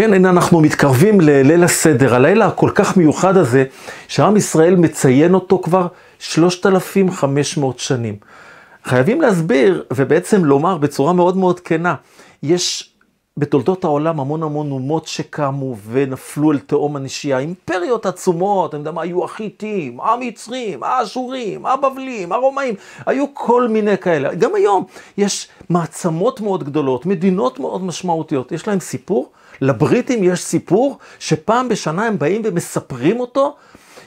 כן, 0.00 0.14
הנה 0.14 0.30
אנחנו 0.30 0.60
מתקרבים 0.60 1.20
לליל 1.20 1.64
הסדר, 1.64 2.14
הלילה 2.14 2.46
הכל 2.46 2.70
כך 2.74 2.96
מיוחד 2.96 3.36
הזה, 3.36 3.64
שעם 4.08 4.36
ישראל 4.36 4.76
מציין 4.76 5.34
אותו 5.34 5.58
כבר 5.62 5.86
3,500 6.18 7.78
שנים. 7.78 8.16
חייבים 8.84 9.20
להסביר, 9.20 9.84
ובעצם 9.92 10.44
לומר 10.44 10.78
בצורה 10.78 11.12
מאוד 11.12 11.36
מאוד 11.36 11.60
כנה, 11.60 11.94
יש 12.42 12.90
בתולדות 13.36 13.84
העולם 13.84 14.20
המון 14.20 14.42
המון 14.42 14.70
אומות 14.70 15.06
שקמו 15.06 15.76
ונפלו 15.90 16.52
אל 16.52 16.58
תהום 16.58 16.96
הנשייה, 16.96 17.38
אימפריות 17.38 18.06
עצומות, 18.06 18.74
אני 18.74 18.80
יודע 18.80 18.90
מה, 18.90 19.02
היו 19.02 19.24
החיטים, 19.24 20.00
המצרים, 20.00 20.82
האשורים, 20.82 21.66
הבבלים, 21.66 22.32
הרומאים, 22.32 22.74
היו 23.06 23.24
כל 23.34 23.68
מיני 23.68 23.98
כאלה. 23.98 24.34
גם 24.34 24.54
היום 24.54 24.84
יש 25.18 25.48
מעצמות 25.70 26.40
מאוד 26.40 26.64
גדולות, 26.64 27.06
מדינות 27.06 27.60
מאוד 27.60 27.84
משמעותיות, 27.84 28.52
יש 28.52 28.68
להם 28.68 28.80
סיפור. 28.80 29.30
לבריטים 29.60 30.24
יש 30.24 30.40
סיפור 30.40 30.98
שפעם 31.18 31.68
בשנה 31.68 32.06
הם 32.06 32.18
באים 32.18 32.42
ומספרים 32.44 33.20
אותו 33.20 33.56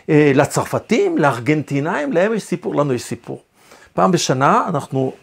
אה, 0.10 0.32
לצרפתים, 0.36 1.18
לארגנטינאים, 1.18 2.14
להם 2.14 2.34
יש 2.34 2.44
סיפור, 2.44 2.76
לנו 2.76 2.94
יש 2.94 3.04
סיפור. 3.04 3.42
פעם 3.94 4.12
בשנה 4.12 4.66
אנחנו 4.70 5.14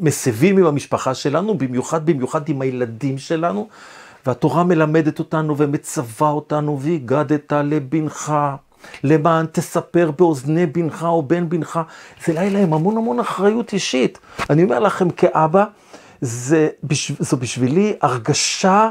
מסבים 0.00 0.58
עם 0.58 0.66
המשפחה 0.66 1.14
שלנו, 1.14 1.58
במיוחד 1.58 2.06
במיוחד 2.06 2.48
עם 2.48 2.60
הילדים 2.60 3.18
שלנו, 3.18 3.68
והתורה 4.26 4.64
מלמדת 4.64 5.18
אותנו 5.18 5.56
ומצווה 5.58 6.30
אותנו, 6.30 6.78
והגדת 6.80 7.52
לבנך, 7.52 8.34
למען 9.04 9.46
תספר 9.52 10.10
באוזני 10.10 10.66
בנך 10.66 11.02
או 11.02 11.22
בן 11.22 11.48
בנך. 11.48 11.80
זה 12.26 12.32
לילה 12.32 12.58
עם 12.58 12.74
המון 12.74 12.96
המון 12.96 13.20
אחריות 13.20 13.72
אישית. 13.72 14.18
אני 14.50 14.62
אומר 14.64 14.78
לכם 14.78 15.10
כאבא, 15.10 15.64
זה, 16.20 16.68
זו 17.20 17.36
בשבילי 17.36 17.96
הרגשה 18.02 18.90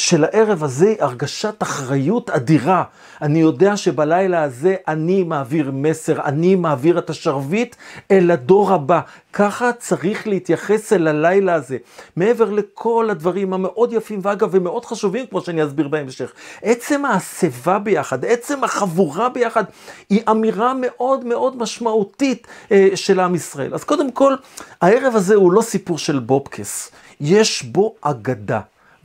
של 0.00 0.24
הערב 0.24 0.64
הזה 0.64 0.94
הרגשת 0.98 1.62
אחריות 1.62 2.30
אדירה. 2.30 2.84
אני 3.22 3.38
יודע 3.40 3.76
שבלילה 3.76 4.42
הזה 4.42 4.76
אני 4.88 5.22
מעביר 5.22 5.70
מסר, 5.74 6.24
אני 6.24 6.54
מעביר 6.54 6.98
את 6.98 7.10
השרביט 7.10 7.76
אל 8.10 8.30
הדור 8.30 8.72
הבא. 8.72 9.00
ככה 9.32 9.72
צריך 9.72 10.26
להתייחס 10.26 10.92
אל 10.92 11.08
הלילה 11.08 11.54
הזה. 11.54 11.76
מעבר 12.16 12.50
לכל 12.50 13.08
הדברים 13.10 13.52
המאוד 13.52 13.92
יפים, 13.92 14.20
ואגב, 14.22 14.48
ומאוד 14.52 14.84
חשובים, 14.84 15.26
כמו 15.26 15.40
שאני 15.40 15.64
אסביר 15.64 15.88
בהמשך. 15.88 16.32
עצם 16.62 17.04
ההסבה 17.04 17.78
ביחד, 17.78 18.24
עצם 18.24 18.64
החבורה 18.64 19.28
ביחד, 19.28 19.64
היא 20.10 20.22
אמירה 20.30 20.72
מאוד 20.80 21.24
מאוד 21.24 21.56
משמעותית 21.56 22.46
אה, 22.72 22.88
של 22.94 23.20
עם 23.20 23.34
ישראל. 23.34 23.74
אז 23.74 23.84
קודם 23.84 24.12
כל, 24.12 24.34
הערב 24.80 25.16
הזה 25.16 25.34
הוא 25.34 25.52
לא 25.52 25.62
סיפור 25.62 25.98
של 25.98 26.18
בובקס, 26.18 26.90
יש 27.20 27.62
בו 27.62 27.94
הגדה. 28.00 28.60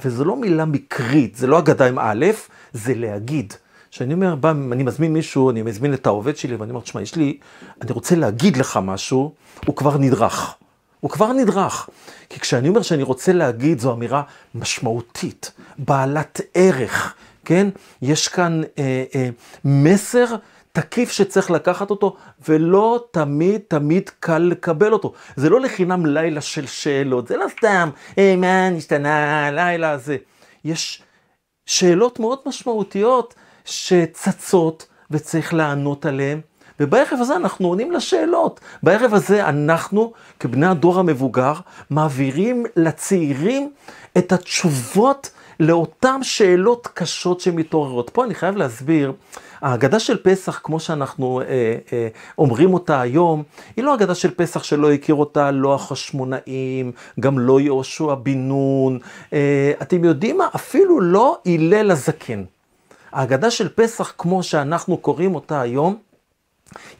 וזו 0.05 0.25
לא 0.25 0.35
מילה 0.35 0.65
מקרית, 0.65 1.35
זה 1.35 1.47
לא 1.47 1.59
אגדה 1.59 1.87
עם 1.87 1.99
א', 1.99 2.25
זה 2.73 2.93
להגיד. 2.95 3.53
כשאני 3.91 4.13
אומר, 4.13 4.35
בא, 4.35 4.51
אני 4.51 4.83
מזמין 4.83 5.13
מישהו, 5.13 5.49
אני 5.49 5.61
מזמין 5.61 5.93
את 5.93 6.07
העובד 6.07 6.37
שלי, 6.37 6.55
ואני 6.55 6.71
אומר, 6.71 6.81
תשמע, 6.81 7.01
יש 7.01 7.15
לי, 7.15 7.37
אני 7.81 7.91
רוצה 7.91 8.15
להגיד 8.15 8.57
לך 8.57 8.79
משהו, 8.83 9.33
הוא 9.65 9.75
כבר 9.75 9.97
נדרך. 9.97 10.55
הוא 10.99 11.11
כבר 11.11 11.33
נדרך. 11.33 11.89
כי 12.29 12.39
כשאני 12.39 12.69
אומר 12.69 12.81
שאני 12.81 13.03
רוצה 13.03 13.33
להגיד, 13.33 13.79
זו 13.79 13.93
אמירה 13.93 14.23
משמעותית, 14.55 15.51
בעלת 15.77 16.41
ערך, 16.53 17.13
כן? 17.45 17.67
יש 18.01 18.27
כאן 18.27 18.61
אה, 18.79 19.03
אה, 19.15 19.29
מסר 19.65 20.35
תקיף 20.75 21.11
שצריך 21.11 21.51
לקחת 21.51 21.89
אותו, 21.89 22.15
ולא 22.47 23.05
תמיד 23.11 23.61
תמיד 23.67 24.09
קל 24.19 24.37
לקבל 24.37 24.93
אותו. 24.93 25.13
זה 25.35 25.49
לא 25.49 25.61
לחינם 25.61 26.05
לילה 26.05 26.41
של 26.41 26.67
שאלות, 26.67 27.27
זה 27.27 27.37
לא 27.37 27.45
סתם, 27.57 27.89
אה, 28.17 28.35
מה 28.37 28.69
נשתנה 28.69 29.47
הלילה 29.47 29.91
הזה. 29.91 30.17
יש 30.65 31.03
שאלות 31.65 32.19
מאוד 32.19 32.39
משמעותיות 32.45 33.35
שצצות 33.65 34.87
וצריך 35.11 35.53
לענות 35.53 36.05
עליהן. 36.05 36.41
ובערב 36.79 37.17
הזה 37.21 37.35
אנחנו 37.35 37.67
עונים 37.67 37.91
לשאלות. 37.91 38.59
בערב 38.83 39.13
הזה 39.13 39.49
אנחנו, 39.49 40.13
כבני 40.39 40.67
הדור 40.67 40.99
המבוגר, 40.99 41.53
מעבירים 41.89 42.65
לצעירים 42.75 43.71
את 44.17 44.31
התשובות 44.31 45.29
לאותן 45.59 46.23
שאלות 46.23 46.87
קשות 46.93 47.39
שמתעוררות. 47.39 48.09
פה 48.09 48.23
אני 48.23 48.35
חייב 48.35 48.57
להסביר, 48.57 49.13
ההגדה 49.61 49.99
של 49.99 50.17
פסח, 50.23 50.59
כמו 50.63 50.79
שאנחנו 50.79 51.41
אה, 51.41 51.45
אה, 51.93 52.07
אומרים 52.37 52.73
אותה 52.73 53.01
היום, 53.01 53.43
היא 53.75 53.83
לא 53.83 53.93
הגדה 53.93 54.15
של 54.15 54.31
פסח 54.35 54.63
שלא 54.63 54.91
הכיר 54.91 55.15
אותה 55.15 55.51
לא 55.51 55.75
החשמונאים, 55.75 56.91
גם 57.19 57.39
לא 57.39 57.61
יהושע 57.61 58.13
בן 58.15 58.37
נון. 58.37 58.99
אה, 59.33 59.71
אתם 59.81 60.03
יודעים 60.03 60.37
מה? 60.37 60.47
אפילו 60.55 61.01
לא 61.01 61.37
הלל 61.45 61.91
הזקן. 61.91 62.43
ההגדה 63.11 63.51
של 63.51 63.69
פסח, 63.69 64.13
כמו 64.17 64.43
שאנחנו 64.43 64.97
קוראים 64.97 65.35
אותה 65.35 65.61
היום, 65.61 65.95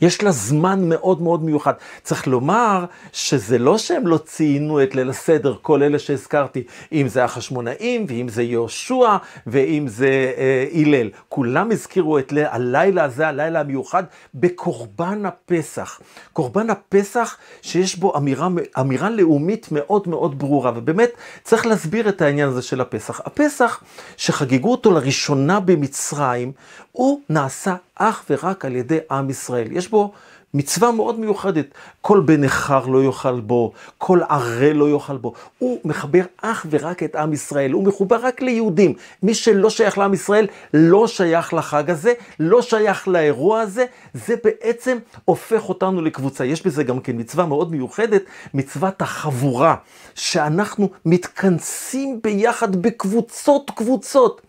יש 0.02 0.24
לה 0.24 0.32
זמן 0.32 0.90
מאוד 0.90 1.22
מאוד 1.22 1.44
מיוחד. 1.44 1.74
צריך 2.04 2.28
לומר 2.28 2.86
שזה 3.12 3.58
לא 3.58 3.78
שהם 3.78 4.08
לא 4.08 4.18
ציינו 4.18 4.84
את 4.84 4.96
ליל 4.96 5.10
הסדר, 5.10 5.56
כל 5.62 5.84
אלה 5.84 6.00
שהזכרתי, 6.00 6.64
אם 6.92 7.08
זה 7.08 7.24
החשמונאים, 7.24 8.06
ואם 8.10 8.30
זה 8.30 8.44
יהושע, 8.44 9.18
ואם 9.48 9.88
זה 9.88 10.34
אה, 10.38 10.66
הלל. 10.74 11.10
כולם 11.30 11.72
הזכירו 11.72 12.20
את 12.20 12.32
ליל, 12.32 12.46
הלילה 12.46 13.04
הזה, 13.04 13.28
הלילה 13.28 13.60
המיוחד, 13.60 14.04
בקורבן 14.36 15.26
הפסח. 15.26 16.00
קורבן 16.34 16.70
הפסח 16.70 17.38
שיש 17.62 17.96
בו 17.96 18.18
אמירה, 18.18 18.48
אמירה 18.80 19.10
לאומית 19.10 19.68
מאוד 19.72 20.08
מאוד 20.08 20.40
ברורה, 20.40 20.72
ובאמת 20.76 21.10
צריך 21.44 21.66
להסביר 21.66 22.10
את 22.10 22.22
העניין 22.22 22.50
הזה 22.50 22.62
של 22.62 22.82
הפסח. 22.82 23.22
הפסח, 23.26 23.84
שחגגו 24.18 24.72
אותו 24.72 24.92
לראשונה 24.92 25.60
במצרים, 25.60 26.52
הוא 26.96 27.22
נעשה 27.30 27.76
אך 27.96 28.26
ורק 28.30 28.66
על 28.66 28.76
ידי 28.76 28.98
עם 29.12 29.30
ישראל. 29.30 29.68
יש 29.72 29.88
בו 29.88 30.12
מצווה 30.54 30.92
מאוד 30.92 31.20
מיוחדת. 31.20 31.66
כל 32.02 32.20
בן 32.20 32.44
נכר 32.44 32.86
לא 32.86 33.04
יאכל 33.04 33.40
בו, 33.40 33.72
כל 33.98 34.20
ערל 34.30 34.72
לא 34.72 34.90
יאכל 34.90 35.18
בו. 35.18 35.34
הוא 35.60 35.80
מחבר 35.86 36.24
אך 36.42 36.66
ורק 36.70 37.04
את 37.04 37.16
עם 37.16 37.34
ישראל, 37.34 37.72
הוא 37.72 37.84
מחובר 37.84 38.16
רק 38.16 38.42
ליהודים. 38.42 38.94
מי 39.24 39.34
שלא 39.34 39.70
שייך 39.70 39.98
לעם 39.98 40.14
ישראל, 40.14 40.48
לא 40.74 41.08
שייך 41.08 41.54
לחג 41.54 41.90
הזה, 41.90 42.14
לא 42.40 42.62
שייך 42.62 43.08
לאירוע 43.08 43.62
הזה, 43.62 43.86
זה 44.14 44.36
בעצם 44.44 44.98
הופך 45.26 45.70
אותנו 45.70 46.02
לקבוצה. 46.02 46.46
יש 46.46 46.66
בזה 46.66 46.84
גם 46.84 47.00
כן 47.00 47.20
מצווה 47.20 47.46
מאוד 47.46 47.72
מיוחדת, 47.72 48.24
מצוות 48.54 49.02
החבורה, 49.02 49.76
שאנחנו 50.16 50.90
מתכנסים 51.06 52.20
ביחד 52.24 52.76
בקבוצות 52.76 53.72
קבוצות. 53.76 54.42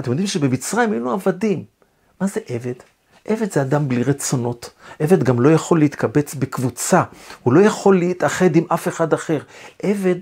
אתם 0.00 0.10
יודעים 0.10 0.26
שבמצרים 0.26 0.92
היינו 0.92 1.10
עבדים. 1.10 1.75
מה 2.20 2.26
זה 2.26 2.40
עבד? 2.48 2.74
עבד 3.24 3.52
זה 3.52 3.62
אדם 3.62 3.88
בלי 3.88 4.02
רצונות. 4.02 4.70
עבד 4.98 5.22
גם 5.22 5.40
לא 5.40 5.48
יכול 5.48 5.78
להתקבץ 5.78 6.34
בקבוצה, 6.34 7.02
הוא 7.42 7.52
לא 7.52 7.60
יכול 7.60 7.98
להתאחד 7.98 8.56
עם 8.56 8.64
אף 8.68 8.88
אחד 8.88 9.12
אחר. 9.12 9.38
עבד 9.82 10.14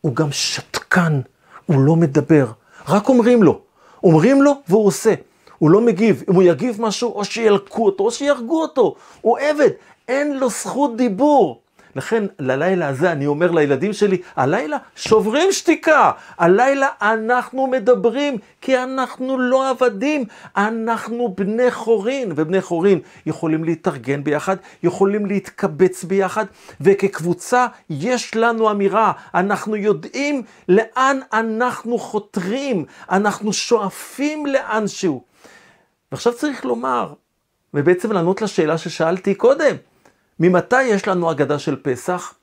הוא 0.00 0.14
גם 0.14 0.32
שתקן, 0.32 1.20
הוא 1.66 1.80
לא 1.80 1.96
מדבר, 1.96 2.46
רק 2.88 3.08
אומרים 3.08 3.42
לו. 3.42 3.60
אומרים 4.04 4.42
לו 4.42 4.52
והוא 4.68 4.86
עושה. 4.86 5.14
הוא 5.58 5.70
לא 5.70 5.80
מגיב. 5.80 6.22
אם 6.30 6.34
הוא 6.34 6.42
יגיב 6.42 6.82
משהו, 6.82 7.12
או 7.12 7.24
שילקו 7.24 7.86
אותו, 7.86 8.04
או 8.04 8.10
שיהרגו 8.10 8.62
אותו. 8.62 8.94
הוא 9.20 9.38
עבד, 9.38 9.70
אין 10.08 10.36
לו 10.38 10.48
זכות 10.50 10.96
דיבור. 10.96 11.60
לכן 11.98 12.24
ללילה 12.38 12.88
הזה 12.88 13.12
אני 13.12 13.26
אומר 13.26 13.50
לילדים 13.50 13.92
שלי, 13.92 14.18
הלילה 14.36 14.76
שוברים 14.96 15.52
שתיקה, 15.52 16.10
הלילה 16.38 16.88
אנחנו 17.02 17.66
מדברים, 17.66 18.38
כי 18.60 18.78
אנחנו 18.78 19.38
לא 19.38 19.70
עבדים, 19.70 20.24
אנחנו 20.56 21.34
בני 21.36 21.70
חורין, 21.70 22.32
ובני 22.36 22.60
חורין 22.60 23.00
יכולים 23.26 23.64
להתארגן 23.64 24.24
ביחד, 24.24 24.56
יכולים 24.82 25.26
להתקבץ 25.26 26.04
ביחד, 26.04 26.44
וכקבוצה 26.80 27.66
יש 27.90 28.36
לנו 28.36 28.70
אמירה, 28.70 29.12
אנחנו 29.34 29.76
יודעים 29.76 30.42
לאן 30.68 31.20
אנחנו 31.32 31.98
חותרים, 31.98 32.84
אנחנו 33.10 33.52
שואפים 33.52 34.46
לאנשהו. 34.46 35.22
ועכשיו 36.12 36.32
צריך 36.32 36.64
לומר, 36.64 37.12
ובעצם 37.74 38.12
לענות 38.12 38.42
לשאלה 38.42 38.78
ששאלתי 38.78 39.34
קודם, 39.34 39.76
ממתי 40.40 40.82
יש 40.82 41.08
לנו 41.08 41.30
הגדה 41.30 41.58
של 41.58 41.76
פסח? 41.82 42.34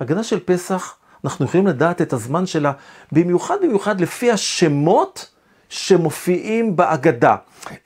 הגדה 0.00 0.22
של 0.22 0.40
פסח, 0.44 0.96
אנחנו 1.24 1.44
יכולים 1.44 1.66
לדעת 1.66 2.02
את 2.02 2.12
הזמן 2.12 2.46
שלה, 2.46 2.72
במיוחד 3.12 3.56
במיוחד 3.62 4.00
לפי 4.00 4.30
השמות 4.30 5.30
שמופיעים 5.68 6.76
בהגדה. 6.76 7.36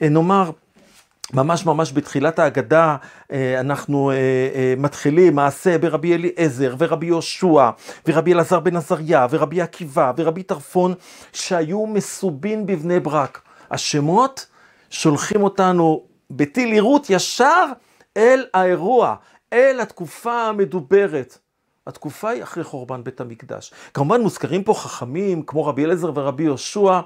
אה, 0.01 0.09
נאמר, 0.09 0.51
ממש 1.33 1.65
ממש 1.65 1.93
בתחילת 1.93 2.39
ההגדה 2.39 2.95
אה, 3.31 3.59
אנחנו 3.59 4.11
אה, 4.11 4.73
מתחילים 4.77 5.35
מעשה 5.35 5.77
ברבי 5.77 6.13
אליעזר 6.13 6.75
ורבי 6.77 7.05
יהושע 7.05 7.69
ורבי 8.07 8.33
אלעזר 8.33 8.59
בן 8.59 8.75
עזריה 8.75 9.27
ורבי 9.29 9.61
עקיבא 9.61 10.11
ורבי 10.17 10.43
טרפון 10.43 10.93
שהיו 11.33 11.87
מסובין 11.87 12.65
בבני 12.65 12.99
ברק. 12.99 13.41
השמות 13.71 14.45
שולחים 14.89 15.43
אותנו 15.43 16.03
בטיל 16.31 16.71
עירות 16.71 17.09
ישר 17.09 17.65
אל 18.17 18.45
האירוע, 18.53 19.15
אל 19.53 19.79
התקופה 19.79 20.41
המדוברת. 20.41 21.37
התקופה 21.87 22.29
היא 22.29 22.43
אחרי 22.43 22.63
חורבן 22.63 23.03
בית 23.03 23.21
המקדש. 23.21 23.73
כמובן 23.93 24.21
מוזכרים 24.21 24.63
פה 24.63 24.73
חכמים 24.73 25.43
כמו 25.43 25.65
רבי 25.65 25.85
אליעזר 25.85 26.11
ורבי 26.15 26.43
יהושע, 26.43 26.99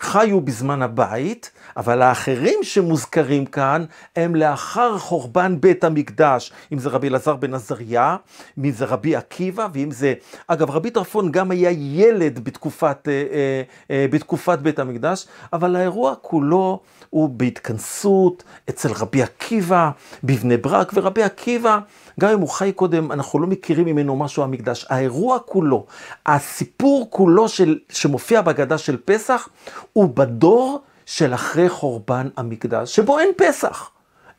שחיו 0.00 0.40
בזמן 0.40 0.82
הבית, 0.82 1.50
אבל 1.76 2.02
האחרים 2.02 2.58
שמוזכרים 2.62 3.46
כאן 3.46 3.84
הם 4.16 4.34
לאחר 4.34 4.98
חורבן 4.98 5.60
בית 5.60 5.84
המקדש, 5.84 6.52
אם 6.72 6.78
זה 6.78 6.88
רבי 6.88 7.08
אלעזר 7.08 7.36
בן 7.36 7.54
עזריה, 7.54 8.16
אם 8.58 8.70
זה 8.70 8.84
רבי 8.84 9.16
עקיבא, 9.16 9.68
ואם 9.72 9.90
זה, 9.90 10.14
אגב, 10.46 10.70
רבי 10.70 10.90
טרפון 10.90 11.32
גם 11.32 11.50
היה 11.50 11.70
ילד 11.70 12.44
בתקופת, 12.44 13.08
אה, 13.08 13.12
אה, 13.12 13.62
אה, 13.90 14.06
בתקופת 14.10 14.58
בית 14.58 14.78
המקדש, 14.78 15.26
אבל 15.52 15.76
האירוע 15.76 16.14
כולו 16.22 16.80
הוא 17.10 17.28
בהתכנסות 17.28 18.42
אצל 18.68 18.88
רבי 18.92 19.22
עקיבא, 19.22 19.90
בבני 20.24 20.56
ברק, 20.56 20.92
ורבי 20.94 21.22
עקיבא, 21.22 21.78
גם 22.20 22.30
אם 22.30 22.40
הוא 22.40 22.48
חי 22.48 22.72
קודם, 22.72 23.12
אנחנו 23.12 23.38
לא 23.38 23.46
מכירים 23.46 23.86
ממנו 23.86 24.16
משהו 24.16 24.42
המקדש. 24.42 24.86
האירוע 24.90 25.38
כולו, 25.38 25.86
הסיפור 26.26 27.06
כולו 27.10 27.48
של, 27.48 27.78
שמופיע 27.88 28.42
בהגדה 28.42 28.78
של 28.78 28.96
פסח, 29.04 29.48
הוא 29.94 30.08
בדור 30.14 30.80
של 31.06 31.34
אחרי 31.34 31.68
חורבן 31.68 32.28
המקדש, 32.36 32.96
שבו 32.96 33.18
אין 33.18 33.30
פסח. 33.36 33.90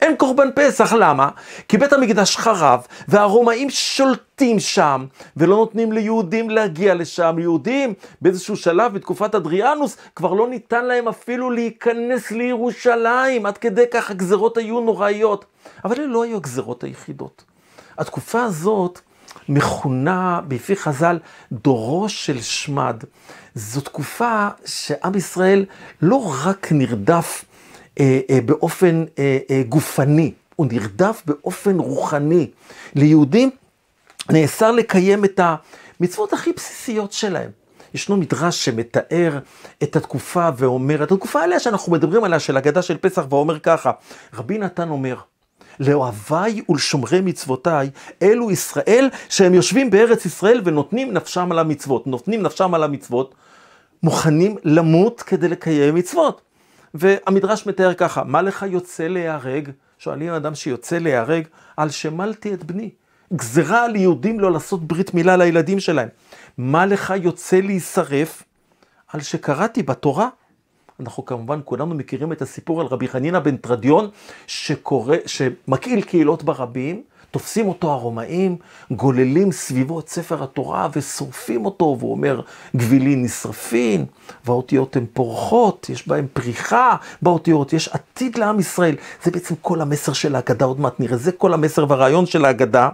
אין 0.02 0.16
קורבן 0.16 0.50
פסח, 0.56 0.94
למה? 0.94 1.30
כי 1.68 1.78
בית 1.78 1.94
המקדש 1.94 2.38
חרב, 2.38 2.88
והרומאים 3.08 3.70
שולטים 3.70 4.60
שם, 4.60 5.06
ולא 5.38 5.56
נותנים 5.56 5.92
ליהודים 5.92 6.50
להגיע 6.50 6.94
לשם. 6.94 7.36
יהודים 7.40 7.94
באיזשהו 8.22 8.56
שלב 8.56 8.94
בתקופת 8.94 9.36
אדריאנוס, 9.36 9.98
כבר 10.16 10.34
לא 10.34 10.48
ניתן 10.48 10.86
להם 10.86 11.08
אפילו 11.08 11.52
להיכנס 11.52 12.32
לירושלים, 12.32 13.46
עד 13.46 13.58
כדי 13.58 13.86
כך 13.92 14.12
הגזרות 14.12 14.58
היו 14.58 14.80
נוראיות. 14.80 15.46
אבל 15.86 15.96
אלה 16.00 16.08
לא 16.08 16.24
היו 16.24 16.38
הגזרות 16.38 16.84
היחידות. 16.84 17.44
התקופה 17.98 18.44
הזאת 18.44 19.00
מכונה 19.50 20.42
בפי 20.48 20.76
חז"ל 20.76 21.20
דורו 21.52 22.10
של 22.10 22.42
שמד. 22.42 23.04
זו 23.56 23.82
תקופה 23.82 24.48
שעם 24.66 25.16
ישראל 25.16 25.66
לא 26.02 26.34
רק 26.44 26.68
נרדף 26.72 27.46
אה, 28.00 28.20
אה, 28.30 28.40
באופן 28.42 29.06
אה, 29.20 29.38
אה, 29.50 29.64
גופני, 29.70 30.32
הוא 30.56 30.68
נרדף 30.72 31.22
באופן 31.26 31.80
רוחני. 31.80 32.50
ליהודים 32.96 33.50
נאסר 34.30 34.72
לקיים 34.72 35.26
את 35.26 35.40
המצוות 36.00 36.34
הכי 36.34 36.52
בסיסיות 36.54 37.12
שלהם. 37.12 37.50
ישנו 37.94 38.18
מדרש 38.18 38.66
שמתאר 38.66 39.40
את 39.84 39.96
התקופה 39.96 40.50
ואומר, 40.58 41.04
את 41.04 41.12
התקופה 41.12 41.44
עליה 41.44 41.60
שאנחנו 41.60 41.92
מדברים 41.92 42.24
עליה, 42.24 42.40
של 42.40 42.58
הגדה 42.58 42.82
של 42.82 42.98
פסח, 42.98 43.26
ואומר 43.30 43.60
ככה, 43.60 43.92
רבי 44.34 44.58
נתן 44.58 44.90
אומר, 44.90 45.16
לאוהביי 45.80 46.62
ולשומרי 46.70 47.22
מצוותיי, 47.22 47.90
אלו 48.22 48.52
ישראל 48.52 49.10
שהם 49.30 49.54
יושבים 49.54 49.90
בארץ 49.90 50.26
ישראל 50.26 50.62
ונותנים 50.66 51.14
נפשם 51.14 51.52
על 51.52 51.60
המצוות. 51.60 52.08
נותנים 52.08 52.42
נפשם 52.42 52.74
על 52.74 52.84
המצוות, 52.84 53.36
מוכנים 54.04 54.56
למות 54.64 55.22
כדי 55.22 55.48
לקיים 55.48 55.96
מצוות. 55.96 56.42
והמדרש 56.94 57.68
מתאר 57.68 57.94
ככה, 57.94 58.24
מה 58.24 58.42
לך 58.42 58.66
יוצא 58.70 59.08
להיהרג? 59.08 59.70
שואלים 60.00 60.34
אדם 60.34 60.56
שיוצא 60.56 60.98
להיהרג, 60.98 61.48
על 61.78 61.90
שמלתי 61.90 62.54
את 62.54 62.64
בני. 62.64 62.90
גזרה 63.34 63.86
על 63.86 63.96
יהודים 63.96 64.40
לא 64.40 64.52
לעשות 64.52 64.88
ברית 64.88 65.14
מילה 65.14 65.38
לילדים 65.38 65.80
שלהם. 65.80 66.08
מה 66.58 66.86
לך 66.86 67.14
יוצא 67.22 67.60
להישרף? 67.60 68.44
על 69.14 69.22
שקראתי 69.22 69.84
בתורה. 69.84 70.30
אנחנו 71.00 71.26
כמובן 71.26 71.60
כולנו 71.66 71.96
מכירים 71.96 72.32
את 72.32 72.42
הסיפור 72.42 72.82
על 72.82 72.88
רבי 72.88 73.08
חנינא 73.08 73.40
בן 73.40 73.58
תרדיון, 73.58 74.10
שקורא, 74.48 75.16
שמקהיל 75.26 76.02
קהילות 76.02 76.44
ברבים, 76.44 77.04
תופסים 77.32 77.68
אותו 77.68 77.92
הרומאים, 77.92 78.58
גוללים 78.92 79.52
סביבו 79.52 80.00
את 80.00 80.10
ספר 80.10 80.44
התורה 80.44 80.88
ושורפים 80.96 81.66
אותו, 81.66 81.96
והוא 82.00 82.12
אומר, 82.12 82.42
גבילי 82.76 83.16
נשרפין, 83.16 84.06
והאותיות 84.46 84.96
הן 84.96 85.06
פורחות, 85.14 85.90
יש 85.90 86.08
בהן 86.08 86.26
פריחה 86.34 86.96
באותיות, 87.22 87.74
יש 87.74 87.88
עתיד 87.88 88.38
לעם 88.38 88.60
ישראל. 88.60 88.96
זה 89.24 89.32
בעצם 89.32 89.56
כל 89.62 89.82
המסר 89.82 90.14
של 90.14 90.36
ההגדה, 90.36 90.66
עוד 90.66 90.80
מעט 90.80 91.00
נראה, 91.00 91.18
זה 91.18 91.32
כל 91.32 91.54
המסר 91.54 91.86
והרעיון 91.90 92.26
של 92.26 92.46
ההגדה. 92.46 92.90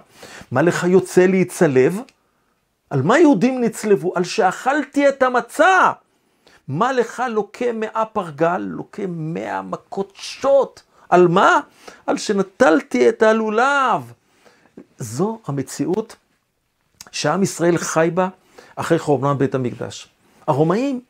מה 0.52 0.62
לך 0.62 0.84
יוצא 0.84 1.26
להצלב? 1.26 2.00
על 2.90 3.02
מה 3.02 3.20
יהודים 3.20 3.62
נצלבו? 3.62 4.14
על 4.16 4.24
שאכלתי 4.24 5.10
את 5.10 5.24
המצה. 5.24 5.92
מה 6.68 6.92
לך 6.92 7.24
לוקה 7.30 7.72
מאה 7.74 8.06
פרגל? 8.06 8.58
לוקה 8.58 9.04
מאה 9.08 9.62
מכות 9.62 10.12
שוט. 10.16 10.80
על 11.10 11.28
מה? 11.28 11.60
על 12.08 12.18
שנטלתי 12.18 13.10
את 13.10 13.22
הלולב. 13.22 14.14
זו 14.98 15.40
המציאות 15.48 16.16
שעם 17.12 17.44
ישראל 17.44 17.78
חי 17.78 18.10
בה 18.14 18.28
אחרי 18.76 19.00
חורבן 19.00 19.38
בית 19.38 19.56
המקדש. 19.56 20.08
הרומאים 20.48 21.02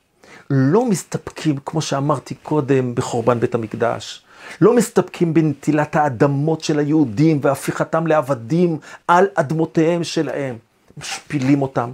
לא 0.50 0.86
מסתפקים, 0.86 1.56
כמו 1.66 1.82
שאמרתי 1.82 2.36
קודם, 2.36 2.96
בחורבן 2.96 3.40
בית 3.40 3.56
המקדש. 3.56 4.24
לא 4.62 4.76
מסתפקים 4.76 5.34
בנטילת 5.34 5.96
האדמות 5.96 6.64
של 6.64 6.80
היהודים 6.80 7.40
והפיכתם 7.42 8.08
לעבדים 8.08 8.78
על 9.08 9.28
אדמותיהם 9.36 10.04
שלהם. 10.04 10.58
משפילים 10.98 11.62
אותם, 11.62 11.92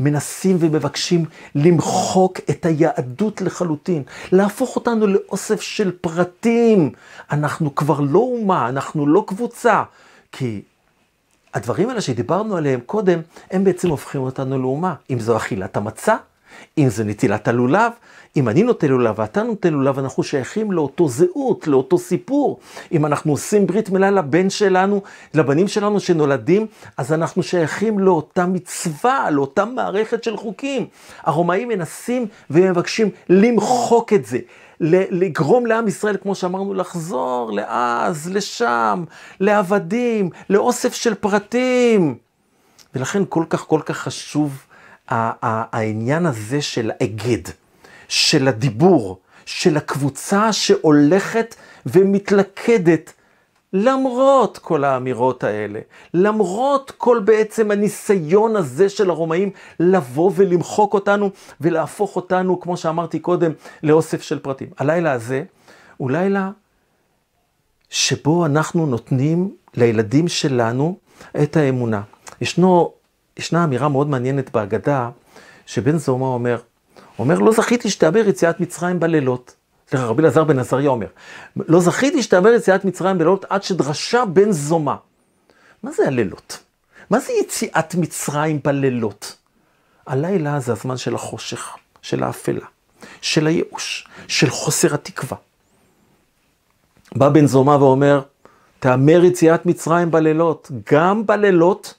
מנסים 0.00 0.56
ומבקשים 0.60 1.24
למחוק 1.54 2.40
את 2.50 2.66
היהדות 2.66 3.40
לחלוטין, 3.40 4.02
להפוך 4.32 4.76
אותנו 4.76 5.06
לאוסף 5.06 5.60
של 5.60 5.92
פרטים. 6.00 6.90
אנחנו 7.30 7.74
כבר 7.74 8.00
לא 8.00 8.18
אומה, 8.18 8.68
אנחנו 8.68 9.06
לא 9.06 9.24
קבוצה, 9.26 9.82
כי 10.32 10.62
הדברים 11.54 11.88
האלה 11.88 12.00
שדיברנו 12.00 12.56
עליהם 12.56 12.80
קודם, 12.86 13.20
הם 13.50 13.64
בעצם 13.64 13.88
הופכים 13.88 14.20
אותנו 14.20 14.58
לאומה. 14.58 14.94
אם 15.10 15.20
זו 15.20 15.36
אכילת 15.36 15.76
המצה, 15.76 16.16
אם 16.78 16.88
זה 16.88 17.04
נטילת 17.04 17.48
הלולב, 17.48 17.92
אם 18.36 18.48
אני 18.48 18.62
נוטל 18.62 18.86
לולב 18.86 19.18
ואתה 19.18 19.42
נוטל 19.42 19.70
לולב, 19.70 19.98
אנחנו 19.98 20.22
שייכים 20.22 20.72
לאותו 20.72 21.08
זהות, 21.08 21.66
לאותו 21.66 21.98
סיפור. 21.98 22.58
אם 22.92 23.06
אנחנו 23.06 23.32
עושים 23.32 23.66
ברית 23.66 23.90
מילה 23.90 24.10
לבן 24.10 24.50
שלנו, 24.50 25.02
לבנים 25.34 25.68
שלנו 25.68 26.00
שנולדים, 26.00 26.66
אז 26.96 27.12
אנחנו 27.12 27.42
שייכים 27.42 27.98
לאותה 27.98 28.46
מצווה, 28.46 29.30
לאותה 29.30 29.64
מערכת 29.64 30.24
של 30.24 30.36
חוקים. 30.36 30.86
הרומאים 31.22 31.68
מנסים 31.68 32.26
ומבקשים 32.50 33.10
למחוק 33.28 34.12
את 34.12 34.26
זה. 34.26 34.38
לגרום 34.80 35.66
לעם 35.66 35.88
ישראל, 35.88 36.16
כמו 36.22 36.34
שאמרנו, 36.34 36.74
לחזור 36.74 37.52
לאז, 37.52 38.30
לשם, 38.32 39.04
לעבדים, 39.40 40.30
לאוסף 40.50 40.94
של 40.94 41.14
פרטים. 41.14 42.14
ולכן 42.94 43.22
כל 43.28 43.44
כך 43.50 43.60
כל 43.60 43.80
כך 43.84 43.96
חשוב 43.96 44.66
העניין 45.08 46.26
הזה 46.26 46.62
של 46.62 46.90
ההיגד, 46.90 47.42
של 48.08 48.48
הדיבור, 48.48 49.18
של 49.46 49.76
הקבוצה 49.76 50.52
שהולכת 50.52 51.54
ומתלכדת 51.86 53.12
למרות 53.72 54.58
כל 54.58 54.84
האמירות 54.84 55.44
האלה, 55.44 55.80
למרות 56.14 56.92
כל 56.96 57.20
בעצם 57.24 57.70
הניסיון 57.70 58.56
הזה 58.56 58.88
של 58.88 59.10
הרומאים 59.10 59.50
לבוא 59.80 60.30
ולמחוק 60.34 60.94
אותנו 60.94 61.30
ולהפוך 61.60 62.16
אותנו, 62.16 62.60
כמו 62.60 62.76
שאמרתי 62.76 63.18
קודם, 63.18 63.52
לאוסף 63.82 64.22
של 64.22 64.38
פרטים. 64.38 64.68
הלילה 64.78 65.12
הזה 65.12 65.44
הוא 65.96 66.10
לילה 66.10 66.50
שבו 67.90 68.46
אנחנו 68.46 68.86
נותנים 68.86 69.54
לילדים 69.74 70.28
שלנו 70.28 70.98
את 71.42 71.56
האמונה. 71.56 72.02
ישנו, 72.40 72.92
ישנה 73.36 73.64
אמירה 73.64 73.88
מאוד 73.88 74.08
מעניינת 74.08 74.50
בהגדה, 74.50 75.10
שבן 75.66 75.98
זומא 75.98 76.24
אומר, 76.24 76.58
אומר, 77.18 77.38
לא 77.38 77.52
זכיתי 77.52 77.90
שתעבר 77.90 78.28
יציאת 78.28 78.60
מצרים 78.60 79.00
בלילות. 79.00 79.54
סליחה, 79.90 80.06
רבי 80.06 80.22
אלעזר 80.22 80.44
בן 80.44 80.58
עזריה 80.58 80.90
אומר, 80.90 81.06
לא 81.56 81.80
זכיתי 81.80 82.22
שתעבר 82.22 82.48
יציאת 82.48 82.84
מצרים 82.84 83.18
בלילות 83.18 83.44
עד 83.48 83.62
שדרשה 83.62 84.24
בן 84.24 84.52
זומה. 84.52 84.96
מה 85.82 85.92
זה 85.92 86.06
הלילות? 86.06 86.58
מה 87.10 87.18
זה 87.18 87.32
יציאת 87.32 87.94
מצרים 87.94 88.60
בלילות? 88.64 89.36
הלילה 90.06 90.60
זה 90.60 90.72
הזמן 90.72 90.96
של 90.96 91.14
החושך, 91.14 91.76
של 92.02 92.22
האפלה, 92.22 92.66
של 93.20 93.46
הייאוש, 93.46 94.08
של 94.28 94.50
חוסר 94.50 94.94
התקווה. 94.94 95.38
בא 97.14 97.28
בן 97.28 97.46
זומה 97.46 97.76
ואומר, 97.76 98.20
תאמר 98.78 99.24
יציאת 99.24 99.66
מצרים 99.66 100.10
בלילות, 100.10 100.70
גם 100.92 101.26
בלילות, 101.26 101.94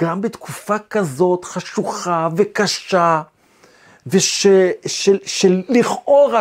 גם 0.00 0.20
בתקופה 0.20 0.78
כזאת 0.78 1.44
חשוכה 1.44 2.28
וקשה, 2.36 3.22
ושלכאורה 4.06 5.24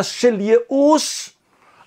של, 0.03 0.19
של 0.19 0.41
ייאוש, 0.41 1.29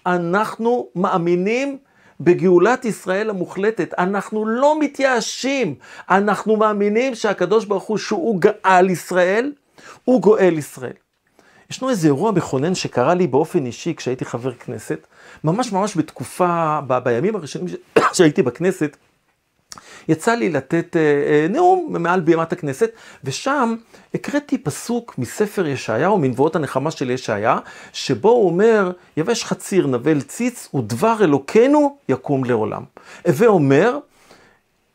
אנחנו 0.06 0.88
מאמינים 0.94 1.78
בגאולת 2.20 2.84
ישראל 2.84 3.30
המוחלטת. 3.30 3.94
אנחנו 3.98 4.46
לא 4.46 4.80
מתייאשים, 4.80 5.74
אנחנו 6.10 6.56
מאמינים 6.56 7.14
שהקדוש 7.14 7.64
ברוך 7.64 7.84
הוא, 7.84 7.98
שהוא 7.98 8.40
גאל 8.40 8.90
ישראל, 8.90 9.52
הוא 10.04 10.22
גואל 10.22 10.58
ישראל. 10.58 10.92
ישנו 11.70 11.90
איזה 11.90 12.08
אירוע 12.08 12.32
מכונן 12.32 12.74
שקרה 12.74 13.14
לי 13.14 13.26
באופן 13.26 13.66
אישי 13.66 13.94
כשהייתי 13.96 14.24
חבר 14.24 14.52
כנסת, 14.52 15.06
ממש 15.44 15.72
ממש 15.72 15.96
בתקופה, 15.96 16.80
ב, 16.86 16.98
בימים 16.98 17.36
הראשונים 17.36 17.68
שהייתי 18.16 18.42
בכנסת, 18.42 18.96
יצא 20.08 20.34
לי 20.34 20.48
לתת 20.48 20.96
אה, 20.96 21.00
אה, 21.00 21.46
נאום 21.48 21.96
מעל 21.98 22.20
בימת 22.20 22.52
הכנסת, 22.52 22.90
ושם 23.24 23.74
הקראתי 24.14 24.58
פסוק 24.58 25.14
מספר 25.18 25.66
ישעיהו, 25.66 26.18
מנבואות 26.18 26.56
הנחמה 26.56 26.90
של 26.90 27.10
ישעיה, 27.10 27.58
שבו 27.92 28.30
הוא 28.30 28.46
אומר, 28.46 28.92
יבש 29.16 29.44
חציר 29.44 29.86
נבל 29.86 30.20
ציץ 30.20 30.74
ודבר 30.74 31.16
אלוקינו 31.20 31.96
יקום 32.08 32.44
לעולם. 32.44 32.82
הווה 33.26 33.46
אומר 33.46 33.98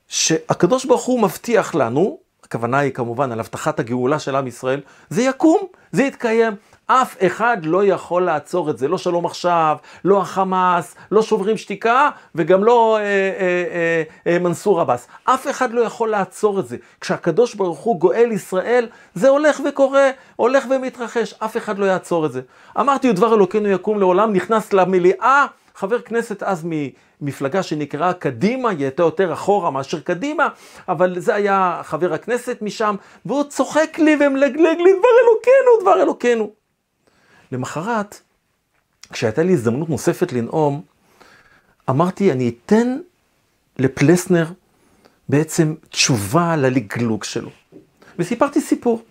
שהקדוש 0.08 0.86
ברוך 0.86 1.04
הוא 1.04 1.22
מבטיח 1.22 1.76
לנו, 1.76 2.18
הכוונה 2.44 2.80
היא 2.80 2.92
כמובן 2.92 3.32
על 3.32 3.40
הבטחת 3.40 3.80
הגאולה 3.80 4.20
של 4.20 4.36
עם 4.36 4.48
ישראל, 4.48 4.82
זה 5.10 5.22
יקום, 5.22 5.60
זה 5.92 6.04
יתקיים. 6.04 6.54
אף 6.94 7.16
אחד 7.26 7.58
לא 7.64 7.86
יכול 7.86 8.26
לעצור 8.26 8.70
את 8.70 8.78
זה, 8.78 8.88
לא 8.88 8.98
שלום 8.98 9.26
עכשיו, 9.26 9.78
לא 10.06 10.22
החמאס, 10.22 10.96
לא 11.12 11.22
שוברים 11.22 11.58
שתיקה 11.58 12.10
וגם 12.36 12.64
לא 12.64 12.98
אה, 12.98 13.02
אה, 13.02 13.04
אה, 14.28 14.34
אה, 14.34 14.40
מנסור 14.40 14.82
עבאס. 14.82 15.08
אף 15.24 15.48
אחד 15.50 15.72
לא 15.72 15.82
יכול 15.82 16.10
לעצור 16.10 16.60
את 16.60 16.68
זה. 16.68 16.78
כשהקדוש 17.02 17.56
ברוך 17.56 17.80
הוא 17.80 18.00
גואל 18.00 18.32
ישראל, 18.32 18.88
זה 19.14 19.30
הולך 19.30 19.62
וקורה, 19.70 20.10
הולך 20.36 20.66
ומתרחש, 20.70 21.34
אף 21.34 21.58
אחד 21.58 21.80
לא 21.80 21.86
יעצור 21.86 22.26
את 22.26 22.32
זה. 22.32 22.42
אמרתי, 22.80 23.10
ודבר 23.10 23.36
אלוקינו 23.36 23.70
יקום 23.70 24.00
לעולם, 24.00 24.34
נכנס 24.34 24.74
למליאה, 24.74 25.46
חבר 25.76 26.02
כנסת 26.02 26.44
אז 26.44 26.68
ממפלגה 27.22 27.64
שנקראה 27.64 28.14
קדימה, 28.14 28.70
היא 28.70 28.80
הייתה 28.80 29.04
יותר 29.04 29.34
אחורה 29.34 29.72
מאשר 29.72 30.00
קדימה, 30.00 30.48
אבל 30.90 31.20
זה 31.20 31.36
היה 31.36 31.82
חבר 31.84 32.14
הכנסת 32.14 32.58
משם, 32.62 32.96
והוא 33.26 33.44
צוחק 33.44 34.00
לי 34.00 34.16
ומלגלג 34.20 34.78
לי, 34.78 34.94
דבר 34.94 35.14
אלוקינו, 35.24 35.82
דבר 35.82 36.02
אלוקינו. 36.02 36.61
למחרת, 37.52 38.22
כשהייתה 39.12 39.44
לי 39.44 39.54
הזדמנות 39.54 39.90
נוספת 39.90 40.34
לנאום, 40.34 40.82
אמרתי, 41.90 42.32
אני 42.32 42.50
אתן 42.50 42.98
לפלסנר 43.80 44.52
בעצם 45.30 45.76
תשובה 45.90 46.56
ללגלוג 46.56 47.24
שלו. 47.24 47.50
וסיפרתי 48.20 48.62
סיפור. 48.62 49.04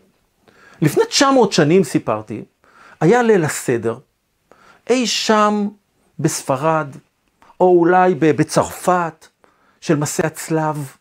לפני 0.82 1.02
900 1.08 1.52
שנים 1.52 1.84
סיפרתי, 1.84 2.44
היה 3.00 3.22
ליל 3.22 3.44
הסדר, 3.44 3.98
אי 4.90 5.06
שם 5.06 5.68
בספרד, 6.18 6.88
או 7.60 7.78
אולי 7.78 8.14
בצרפת, 8.14 9.26
של 9.80 9.96
מסע 9.96 10.26
הצלב. 10.26 10.92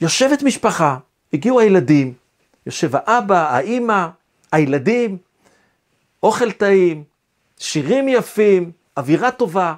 יושבת 0.00 0.42
משפחה, 0.42 0.98
הגיעו 1.32 1.60
הילדים, 1.60 2.14
יושב 2.66 2.96
האבא, 2.96 3.50
האימא, 3.54 4.06
הילדים, 4.52 5.18
אוכל 6.24 6.52
טעים, 6.52 7.04
שירים 7.58 8.08
יפים, 8.08 8.72
אווירה 8.96 9.30
טובה. 9.30 9.74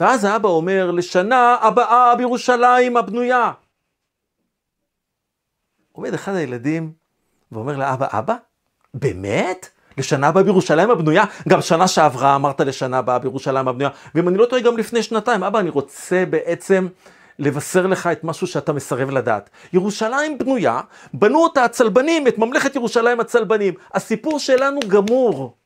ואז 0.00 0.24
האבא 0.24 0.48
אומר, 0.48 0.90
לשנה 0.90 1.56
הבאה 1.60 2.16
בירושלים 2.16 2.96
הבנויה. 2.96 3.52
עומד 5.92 6.14
אחד 6.14 6.34
הילדים 6.34 6.92
ואומר 7.52 7.76
לאבא, 7.76 8.06
אבא, 8.10 8.34
באמת? 8.94 9.68
לשנה 9.98 10.28
הבאה 10.28 10.42
בירושלים 10.42 10.90
הבנויה? 10.90 11.24
גם 11.48 11.60
שנה 11.60 11.88
שעברה 11.88 12.34
אמרת 12.34 12.60
לשנה 12.60 12.98
הבאה 12.98 13.18
בירושלים 13.18 13.68
הבנויה, 13.68 13.90
ואם 14.14 14.28
אני 14.28 14.38
לא 14.38 14.46
טועה 14.46 14.62
גם 14.62 14.76
לפני 14.76 15.02
שנתיים. 15.02 15.44
אבא, 15.44 15.58
אני 15.58 15.70
רוצה 15.70 16.24
בעצם 16.30 16.88
לבשר 17.38 17.86
לך 17.86 18.06
את 18.06 18.24
משהו 18.24 18.46
שאתה 18.46 18.72
מסרב 18.72 19.10
לדעת. 19.10 19.50
ירושלים 19.72 20.38
בנויה, 20.38 20.80
בנו 21.14 21.42
אותה 21.42 21.64
הצלבנים, 21.64 22.28
את 22.28 22.38
ממלכת 22.38 22.76
ירושלים 22.76 23.20
הצלבנים. 23.20 23.74
הסיפור 23.94 24.38
שלנו 24.38 24.80
גמור. 24.88 25.57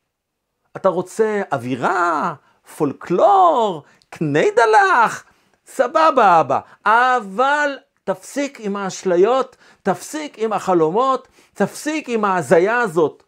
אתה 0.77 0.89
רוצה 0.89 1.41
אווירה, 1.51 2.33
פולקלור, 2.77 3.83
קני 4.09 4.51
דלח, 4.51 5.25
סבבה 5.65 6.41
אבא, 6.41 6.59
אבל 6.85 7.77
תפסיק 8.03 8.59
עם 8.59 8.75
האשליות, 8.75 9.57
תפסיק 9.83 10.39
עם 10.39 10.53
החלומות, 10.53 11.27
תפסיק 11.53 12.09
עם 12.09 12.25
ההזיה 12.25 12.79
הזאת. 12.79 13.23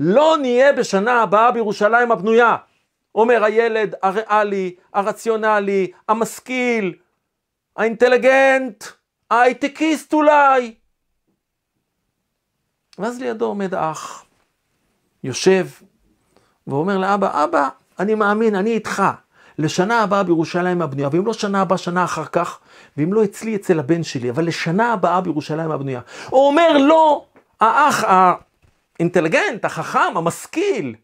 לא 0.00 0.36
נהיה 0.40 0.72
בשנה 0.72 1.22
הבאה 1.22 1.52
בירושלים 1.52 2.12
הבנויה. 2.12 2.56
אומר 3.14 3.44
הילד 3.44 3.94
הריאלי, 4.02 4.76
הרציונלי, 4.94 5.92
המשכיל, 6.08 6.94
האינטליגנט, 7.76 8.84
ההייטקיסט 9.30 10.12
אולי. 10.12 10.74
ואז 12.98 13.20
לידו 13.20 13.46
עומד 13.46 13.74
אח, 13.74 14.24
יושב, 15.24 15.66
ואומר 16.66 16.98
לאבא, 16.98 17.44
אבא, 17.44 17.68
אני 17.98 18.14
מאמין, 18.14 18.54
אני 18.54 18.70
איתך. 18.70 19.02
לשנה 19.58 20.02
הבאה 20.02 20.22
בירושלים 20.22 20.82
הבנויה, 20.82 21.08
ואם 21.12 21.26
לא 21.26 21.32
שנה 21.32 21.60
הבאה, 21.60 21.78
שנה 21.78 22.04
אחר 22.04 22.24
כך, 22.24 22.58
ואם 22.96 23.12
לא 23.12 23.24
אצלי, 23.24 23.56
אצל 23.56 23.78
הבן 23.78 24.02
שלי, 24.02 24.30
אבל 24.30 24.46
לשנה 24.46 24.92
הבאה 24.92 25.20
בירושלים 25.20 25.70
הבנויה. 25.70 26.00
הוא 26.30 26.46
אומר 26.46 26.78
לו, 26.78 27.26
האח 27.60 28.04
האינטליגנט, 28.04 29.64
החכם, 29.64 30.16
המשכיל, 30.16 30.94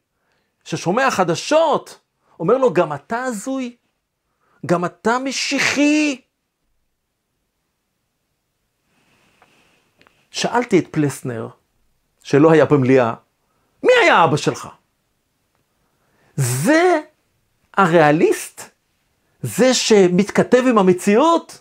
ששומע 0.65 1.11
חדשות, 1.11 2.01
אומר 2.41 2.59
לו, 2.59 2.73
גם 2.73 2.93
אתה 2.93 3.23
הזוי? 3.25 3.77
גם 4.67 4.85
אתה 4.85 5.19
משיחי? 5.19 6.21
שאלתי 10.31 10.79
את 10.79 10.87
פלסנר, 10.91 11.49
שלא 12.23 12.51
היה 12.51 12.65
במליאה, 12.65 13.15
מי 13.83 13.93
היה 14.03 14.25
אבא 14.25 14.37
שלך? 14.37 14.69
זה 16.41 17.01
הריאליסט? 17.77 18.63
זה 19.43 19.75
שמתכתב 19.75 20.63
עם 20.69 20.79
המציאות? 20.79 21.61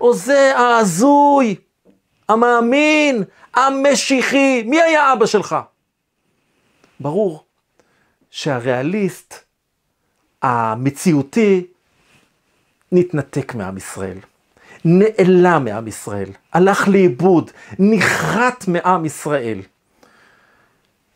או 0.00 0.14
זה 0.14 0.58
ההזוי, 0.58 1.54
המאמין, 2.28 3.24
המשיחי? 3.54 4.62
מי 4.62 4.82
היה 4.82 5.12
אבא 5.12 5.26
שלך? 5.26 5.56
ברור 7.00 7.44
שהריאליסט 8.30 9.34
המציאותי 10.42 11.66
נתנתק 12.92 13.54
מעם 13.54 13.76
ישראל, 13.76 14.18
נעלם 14.84 15.64
מעם 15.64 15.88
ישראל, 15.88 16.30
הלך 16.52 16.88
לאיבוד, 16.88 17.50
נחרט 17.78 18.64
מעם 18.68 19.04
ישראל. 19.04 19.60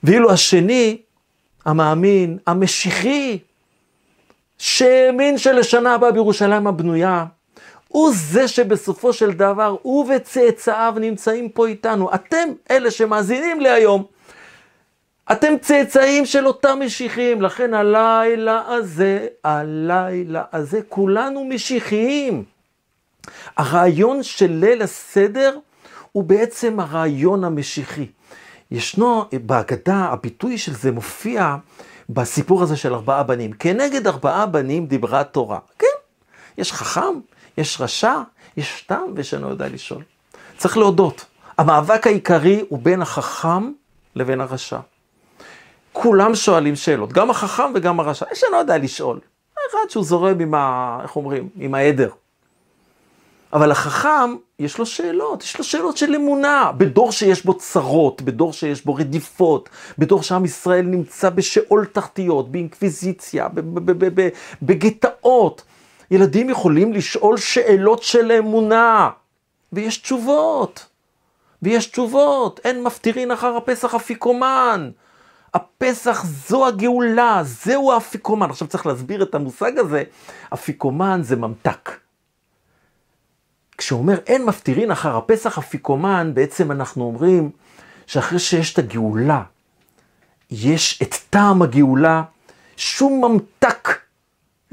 ואילו 0.03 0.33
השני 0.33 0.99
המאמין, 1.67 2.39
המשיחי, 2.47 3.39
שהאמין 4.59 5.39
שלשנה 5.39 5.95
הבאה 5.95 6.13
בירושלים 6.13 6.67
הבנויה, 6.67 7.25
הוא 7.89 8.11
זה 8.15 8.49
שבסופו 8.49 9.13
של 9.13 9.33
דבר, 9.33 9.77
הוא 9.83 10.13
וצאצאיו 10.17 10.95
נמצאים 11.01 11.49
פה 11.49 11.67
איתנו. 11.67 12.15
אתם 12.15 12.49
אלה 12.71 12.91
שמאזינים 12.91 13.61
לי 13.61 13.71
היום. 13.71 14.05
אתם 15.33 15.55
צאצאים 15.61 16.27
של 16.27 16.47
אותם 16.47 16.79
משיחיים, 16.85 17.43
לכן 17.43 17.75
הלילה 17.75 18.63
הזה, 18.67 19.27
הלילה 19.45 20.45
הזה, 20.53 20.81
כולנו 20.89 21.45
משיחיים. 21.45 22.45
הרעיון 23.57 24.23
של 24.23 24.51
ליל 24.51 24.83
הסדר 24.83 25.59
הוא 26.13 26.25
בעצם 26.25 26.81
הרעיון 26.81 27.45
המשיחי. 27.45 28.07
ישנו 28.71 29.25
בהגדה, 29.33 29.97
הביטוי 29.97 30.59
של 30.59 30.75
זה 30.75 30.93
מופיע 30.93 31.57
בסיפור 32.09 32.63
הזה 32.63 32.77
של 32.77 32.95
ארבעה 32.95 33.23
בנים. 33.23 33.53
כנגד 33.53 34.07
ארבעה 34.07 34.47
בנים 34.47 34.87
דיברה 34.87 35.21
התורה. 35.21 35.59
כן, 35.79 35.87
יש 36.59 36.73
חכם, 36.73 37.21
יש 37.59 37.81
רשע, 37.81 38.15
יש 38.57 38.85
תם 38.87 39.03
ושאינו 39.15 39.49
יודע 39.49 39.69
לשאול. 39.69 40.03
צריך 40.57 40.79
להודות, 40.79 41.25
המאבק 41.59 42.07
העיקרי 42.07 42.65
הוא 42.69 42.79
בין 42.83 43.03
החכם 43.03 43.73
לבין 44.15 44.41
הרשע. 44.41 44.79
כולם 45.93 46.35
שואלים 46.35 46.77
שאלות, 46.77 47.13
גם 47.13 47.31
החכם 47.31 47.73
וגם 47.75 48.01
הרשע. 48.01 48.27
יש 48.33 48.41
שאינו 48.41 48.57
יודע 48.57 48.79
לשאול. 48.79 49.21
אחד 49.71 49.91
שהוא 49.91 50.05
זורם 50.05 50.41
עם 50.41 50.55
ה... 50.55 50.99
איך 51.03 51.17
אומרים? 51.17 51.49
עם 51.57 51.75
העדר. 51.75 52.11
אבל 53.53 53.71
החכם, 53.71 54.37
יש 54.59 54.79
לו 54.79 54.87
שאלות, 54.87 55.43
יש 55.43 55.59
לו 55.59 55.65
שאלות 55.65 55.97
של 55.97 56.15
אמונה. 56.15 56.73
בדור 56.77 57.13
שיש 57.13 57.45
בו 57.45 57.55
צרות, 57.55 58.23
בדור 58.23 58.53
שיש 58.53 58.85
בו 58.85 58.95
רדיפות, 58.95 59.69
בדור 59.99 60.23
שעם 60.23 60.45
ישראל 60.45 60.85
נמצא 60.85 61.31
בשאול 61.31 61.85
תחתיות, 61.85 62.51
באינקוויזיציה, 62.51 63.49
בגטאות. 64.63 65.63
ילדים 66.11 66.51
יכולים 66.51 66.93
לשאול 66.93 67.37
שאלות 67.37 68.03
של 68.03 68.33
אמונה, 68.33 69.11
ויש 69.73 69.99
תשובות. 69.99 70.87
ויש 71.63 71.87
תשובות, 71.87 72.61
אין 72.65 72.83
מפטירין 72.83 73.31
אחר 73.31 73.57
הפסח 73.57 73.95
אפיקומן. 73.95 74.91
הפסח 75.55 76.25
זו 76.25 76.67
הגאולה, 76.67 77.41
זהו 77.45 77.93
האפיקומן. 77.93 78.51
עכשיו 78.51 78.69
צריך 78.69 78.87
להסביר 78.87 79.23
את 79.23 79.35
המושג 79.35 79.79
הזה, 79.79 80.03
אפיקומן 80.53 81.21
זה 81.23 81.37
ממתק. 81.37 82.06
כשהוא 83.79 83.99
אומר 83.99 84.19
אין 84.27 84.45
מפטירין 84.45 84.91
אחר 84.91 85.17
הפסח 85.17 85.59
אפיקומן, 85.59 86.31
בעצם 86.35 86.73
אנחנו 86.73 87.05
אומרים 87.05 87.51
שאחרי 88.07 88.39
שיש 88.39 88.73
את 88.73 88.79
הגאולה, 88.79 89.43
יש 90.51 91.03
את 91.03 91.15
טעם 91.31 91.63
הגאולה, 91.63 92.23
שום 92.77 93.25
ממתק 93.25 93.89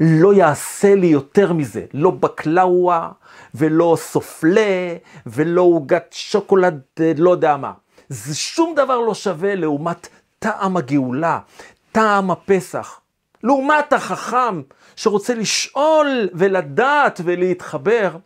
לא 0.00 0.34
יעשה 0.34 0.94
לי 0.94 1.06
יותר 1.06 1.52
מזה, 1.52 1.84
לא 1.94 2.10
בקלאווה, 2.10 3.10
ולא 3.54 3.96
סופלה, 4.00 4.96
ולא 5.26 5.62
עוגת 5.62 6.06
שוקולד, 6.10 6.80
לא 7.16 7.30
יודע 7.30 7.56
מה. 7.56 7.72
זה 8.08 8.34
שום 8.34 8.74
דבר 8.76 8.98
לא 8.98 9.14
שווה 9.14 9.54
לעומת 9.54 10.08
טעם 10.38 10.76
הגאולה, 10.76 11.38
טעם 11.92 12.30
הפסח. 12.30 13.00
לעומת 13.42 13.92
החכם 13.92 14.62
שרוצה 14.96 15.34
לשאול 15.34 16.28
ולדעת 16.34 17.20
ולהתחבר, 17.24 18.16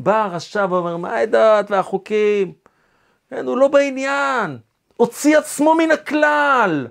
בא 0.00 0.24
הרשע 0.24 0.66
ואומר, 0.70 0.96
מה 0.96 1.16
הדת 1.16 1.70
והחוקים? 1.70 2.52
כן, 3.30 3.46
הוא 3.46 3.58
לא 3.58 3.68
בעניין, 3.68 4.58
הוציא 4.96 5.38
עצמו 5.38 5.74
מן 5.74 5.90
הכלל. 5.90 6.86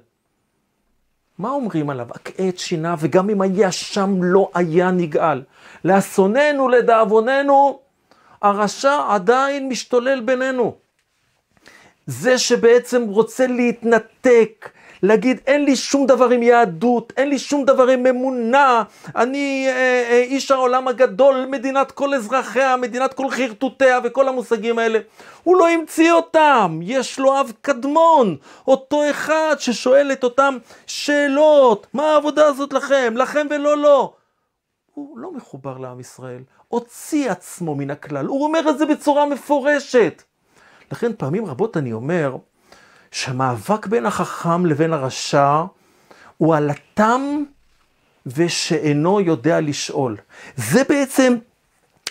מה 1.37 1.49
אומרים 1.49 1.89
עליו? 1.89 2.07
הקהה 2.11 2.49
את 2.49 2.59
שיניו, 2.59 2.97
וגם 3.01 3.29
אם 3.29 3.41
היה 3.41 3.71
שם 3.71 4.23
לא 4.23 4.49
היה 4.53 4.91
נגאל. 4.91 5.41
לאסוננו, 5.85 6.69
לדאבוננו, 6.69 7.79
הרשע 8.41 8.97
עדיין 9.09 9.69
משתולל 9.69 10.19
בינינו. 10.21 10.75
זה 12.07 12.37
שבעצם 12.37 13.03
רוצה 13.07 13.47
להתנתק, 13.47 14.69
להגיד 15.03 15.39
אין 15.47 15.65
לי 15.65 15.75
שום 15.75 16.05
דבר 16.05 16.29
עם 16.29 16.43
יהדות, 16.43 17.13
אין 17.17 17.29
לי 17.29 17.39
שום 17.39 17.65
דבר 17.65 17.87
עם 17.87 18.07
אמונה, 18.07 18.83
אני 19.15 19.67
אה, 19.67 19.73
אה, 20.11 20.21
איש 20.21 20.51
העולם 20.51 20.87
הגדול, 20.87 21.45
מדינת 21.49 21.91
כל 21.91 22.13
אזרחיה, 22.13 22.77
מדינת 22.77 23.13
כל 23.13 23.29
חרטוטיה 23.29 23.99
וכל 24.03 24.27
המושגים 24.27 24.79
האלה. 24.79 24.99
הוא 25.43 25.57
לא 25.57 25.69
המציא 25.69 26.11
אותם, 26.11 26.79
יש 26.83 27.19
לו 27.19 27.39
אב 27.39 27.51
קדמון, 27.61 28.37
אותו 28.67 29.09
אחד 29.09 29.55
ששואל 29.59 30.11
את 30.11 30.23
אותם 30.23 30.57
שאלות, 30.87 31.87
מה 31.93 32.03
העבודה 32.11 32.45
הזאת 32.45 32.73
לכם, 32.73 33.13
לכם 33.17 33.47
ולא 33.49 33.77
לא. 33.77 34.13
הוא 34.93 35.19
לא 35.19 35.31
מחובר 35.31 35.77
לעם 35.77 35.99
ישראל, 35.99 36.41
הוציא 36.67 37.31
עצמו 37.31 37.75
מן 37.75 37.91
הכלל, 37.91 38.25
הוא 38.25 38.43
אומר 38.43 38.69
את 38.69 38.77
זה 38.77 38.85
בצורה 38.85 39.25
מפורשת. 39.25 40.23
לכן 40.95 41.11
פעמים 41.17 41.45
רבות 41.45 41.77
אני 41.77 41.93
אומר, 41.93 42.37
שהמאבק 43.11 43.87
בין 43.87 44.05
החכם 44.05 44.65
לבין 44.65 44.93
הרשע 44.93 45.63
הוא 46.37 46.55
על 46.55 46.69
התם 46.69 47.43
ושאינו 48.25 49.21
יודע 49.21 49.61
לשאול. 49.61 50.17
זה 50.55 50.83
בעצם 50.89 51.35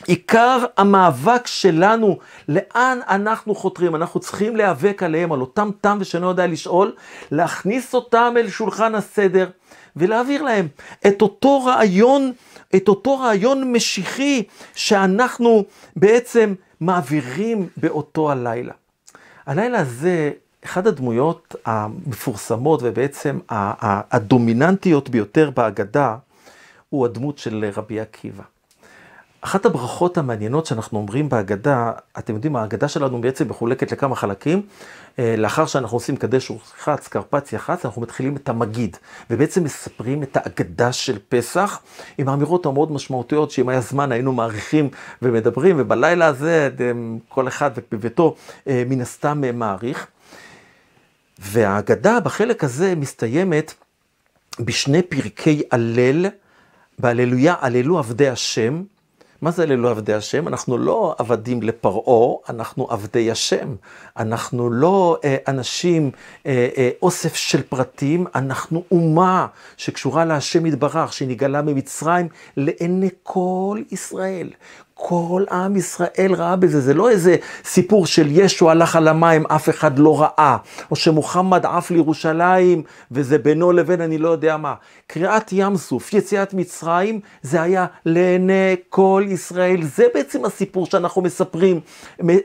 עיקר 0.07 0.65
המאבק 0.77 1.47
שלנו, 1.47 2.19
לאן 2.49 2.99
אנחנו 3.09 3.55
חותרים. 3.55 3.95
אנחנו 3.95 4.21
צריכים 4.21 4.57
להיאבק 4.57 5.03
עליהם, 5.03 5.33
על 5.33 5.41
אותם 5.41 5.71
תם 5.81 5.99
ושאינו 6.01 6.29
יודע 6.29 6.47
לשאול, 6.47 6.95
להכניס 7.31 7.95
אותם 7.95 8.35
אל 8.37 8.49
שולחן 8.49 8.95
הסדר 8.95 9.51
ולהעביר 9.97 10.43
להם 10.43 10.69
את 11.07 11.23
אותו 11.23 11.65
רעיון, 11.65 12.33
את 12.77 12.89
אותו 12.89 13.19
רעיון 13.19 13.73
משיחי 13.73 14.43
שאנחנו 14.75 15.65
בעצם 15.97 16.55
מעבירים 16.85 17.69
באותו 17.77 18.31
הלילה. 18.31 18.73
הלילה 19.47 19.79
הזה 19.79 20.31
אחת 20.65 20.87
הדמויות 20.87 21.55
המפורסמות 21.65 22.81
ובעצם 22.83 23.39
הדומיננטיות 23.49 25.09
ביותר 25.09 25.51
בהגדה 25.51 26.17
הוא 26.89 27.05
הדמות 27.05 27.39
של 27.39 27.71
רבי 27.77 28.01
עקיבא. 28.01 28.43
אחת 29.45 29.67
הברכות 29.67 30.19
המעניינות 30.19 30.67
שאנחנו 30.67 30.99
אומרים 30.99 31.29
בהגדה, 31.29 31.93
אתם 32.19 32.35
יודעים, 32.35 32.57
ההגדה 32.57 32.89
שלנו 32.89 33.21
בעצם 33.21 33.49
מחולקת 33.49 33.93
לכמה 33.93 34.17
חלקים. 34.17 34.63
אה, 35.19 35.35
לאחר 35.39 35.67
שאנחנו 35.67 35.97
עושים 35.97 36.17
קדש 36.17 36.51
ורחץ, 36.51 37.09
קרפץ 37.09 37.53
יחץ, 37.53 37.85
אנחנו 37.85 38.03
מתחילים 38.03 38.37
את 38.37 38.49
המגיד, 38.49 38.97
ובעצם 39.31 39.65
מספרים 39.65 40.23
את 40.23 40.37
ההגדה 40.37 40.93
של 40.93 41.19
פסח, 41.29 41.81
עם 42.19 42.29
האמירות 42.29 42.67
המאוד 42.67 42.93
משמעותיות, 42.93 43.51
שאם 43.51 43.69
היה 43.69 43.81
זמן 43.81 44.13
היינו 44.13 44.33
מעריכים 44.33 44.89
ומדברים, 45.23 45.77
ובלילה 45.79 46.27
הזה 46.27 46.71
כל 47.29 47.49
אחד 47.49 47.71
בביתו 47.93 48.37
אה, 48.69 48.83
מן 48.89 49.01
הסתם 49.01 49.45
אה, 49.45 49.53
מעריך. 49.53 50.07
וההגדה 51.39 52.21
בחלק 52.21 52.65
הזה 52.65 52.95
מסתיימת 52.95 53.75
בשני 54.61 55.03
פרקי 55.03 55.63
הלל, 55.71 56.27
בהללויה 56.99 57.55
הללו 57.61 57.99
עבדי 57.99 58.29
השם. 58.29 58.83
מה 59.43 59.51
זה 59.51 59.63
הללו 59.63 59.89
עבדי 59.89 60.15
השם? 60.15 60.49
אנחנו 60.49 60.79
לא 60.79 61.15
עבדים 61.19 61.63
לפרעה, 61.63 62.37
אנחנו 62.49 62.91
עבדי 62.91 63.31
השם. 63.31 63.75
אנחנו 64.17 64.71
לא 64.71 65.17
אה, 65.25 65.37
אנשים, 65.49 66.11
אה, 66.47 66.69
אה, 66.77 66.91
אוסף 67.03 67.35
של 67.35 67.63
פרטים, 67.63 68.27
אנחנו 68.35 68.85
אומה 68.91 69.47
שקשורה 69.77 70.25
להשם 70.25 70.67
יתברך, 70.67 71.13
שנגאלה 71.13 71.63
ממצרים 71.63 72.29
לעיני 72.57 73.09
כל 73.23 73.79
ישראל. 73.91 74.51
כל 74.95 75.45
עם 75.51 75.77
ישראל 75.77 76.35
ראה 76.37 76.57
בזה, 76.57 76.81
זה 76.81 76.95
לא 76.95 77.11
איזה 77.11 77.37
סיפור 77.65 78.07
של 78.07 78.27
ישו 78.31 78.71
הלך 78.71 78.97
על 78.97 79.09
המים, 79.09 79.47
אף 79.47 79.69
אחד 79.69 79.99
לא 79.99 80.21
ראה, 80.23 80.57
או 80.91 80.97
שמוחמד 80.97 81.67
עף 81.67 81.91
לירושלים, 81.91 82.83
וזה 83.11 83.39
בינו 83.39 83.73
לבין 83.73 84.01
אני 84.01 84.19
לא 84.19 84.29
יודע 84.29 84.57
מה. 84.57 84.75
קריעת 85.07 85.51
ים 85.53 85.77
סוף, 85.77 86.13
יציאת 86.13 86.55
מצרים, 86.55 87.21
זה 87.43 87.63
היה 87.63 87.87
לעיני 88.07 88.77
כל 88.89 89.25
ישראל. 89.29 89.83
זה 89.83 90.07
בעצם 90.15 90.45
הסיפור 90.45 90.87
שאנחנו 90.87 91.23
מספרים, 91.23 91.81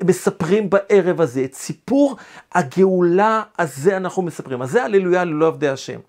מספרים 0.03 0.69
בערב 0.69 1.21
הזה. 1.21 1.43
את 1.43 1.55
סיפור 1.55 2.15
הגאולה 2.53 3.41
הזה 3.59 3.97
אנחנו 3.97 4.21
מספרים. 4.21 4.61
אז 4.61 4.71
זה 4.71 4.83
הללויה 4.83 5.23
ללא 5.23 5.47
עבדי 5.47 5.69
השם. 5.69 5.99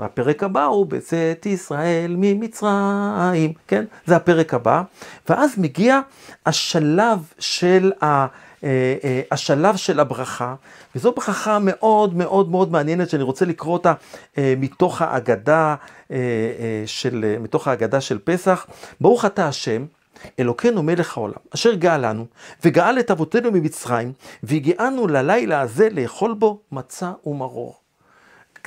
והפרק 0.00 0.42
הבא 0.42 0.64
הוא 0.64 0.86
בצאת 0.86 1.46
ישראל 1.46 2.14
ממצרים, 2.18 3.52
כן? 3.68 3.84
זה 4.06 4.16
הפרק 4.16 4.54
הבא. 4.54 4.82
ואז 5.28 5.58
מגיע 5.58 6.00
השלב 6.46 7.18
של, 7.38 7.92
ה, 8.02 8.06
אה, 8.06 8.26
אה, 9.04 9.20
השלב 9.30 9.76
של 9.76 10.00
הברכה, 10.00 10.54
וזו 10.94 11.12
ברכה 11.12 11.58
מאוד 11.60 12.14
מאוד 12.14 12.50
מאוד 12.50 12.72
מעניינת 12.72 13.10
שאני 13.10 13.22
רוצה 13.22 13.44
לקרוא 13.44 13.72
אותה 13.72 13.92
אה, 14.38 14.54
מתוך 14.56 15.02
ההגדה 15.02 15.74
של, 16.86 17.36
מתוך 17.40 17.68
ההגדה 17.68 18.00
של 18.00 18.18
פסח. 18.24 18.66
ברוך 19.00 19.24
אתה 19.24 19.48
השם. 19.48 19.84
אלוקינו 20.38 20.82
מלך 20.82 21.16
העולם, 21.16 21.34
אשר 21.54 21.74
גאל 21.74 22.10
לנו, 22.10 22.26
וגאל 22.64 22.98
את 23.00 23.10
אבותינו 23.10 23.50
ממצרים, 23.50 24.12
והגיענו 24.42 25.06
ללילה 25.08 25.60
הזה 25.60 25.88
לאכול 25.90 26.34
בו 26.34 26.60
מצה 26.72 27.12
ומרור. 27.26 27.83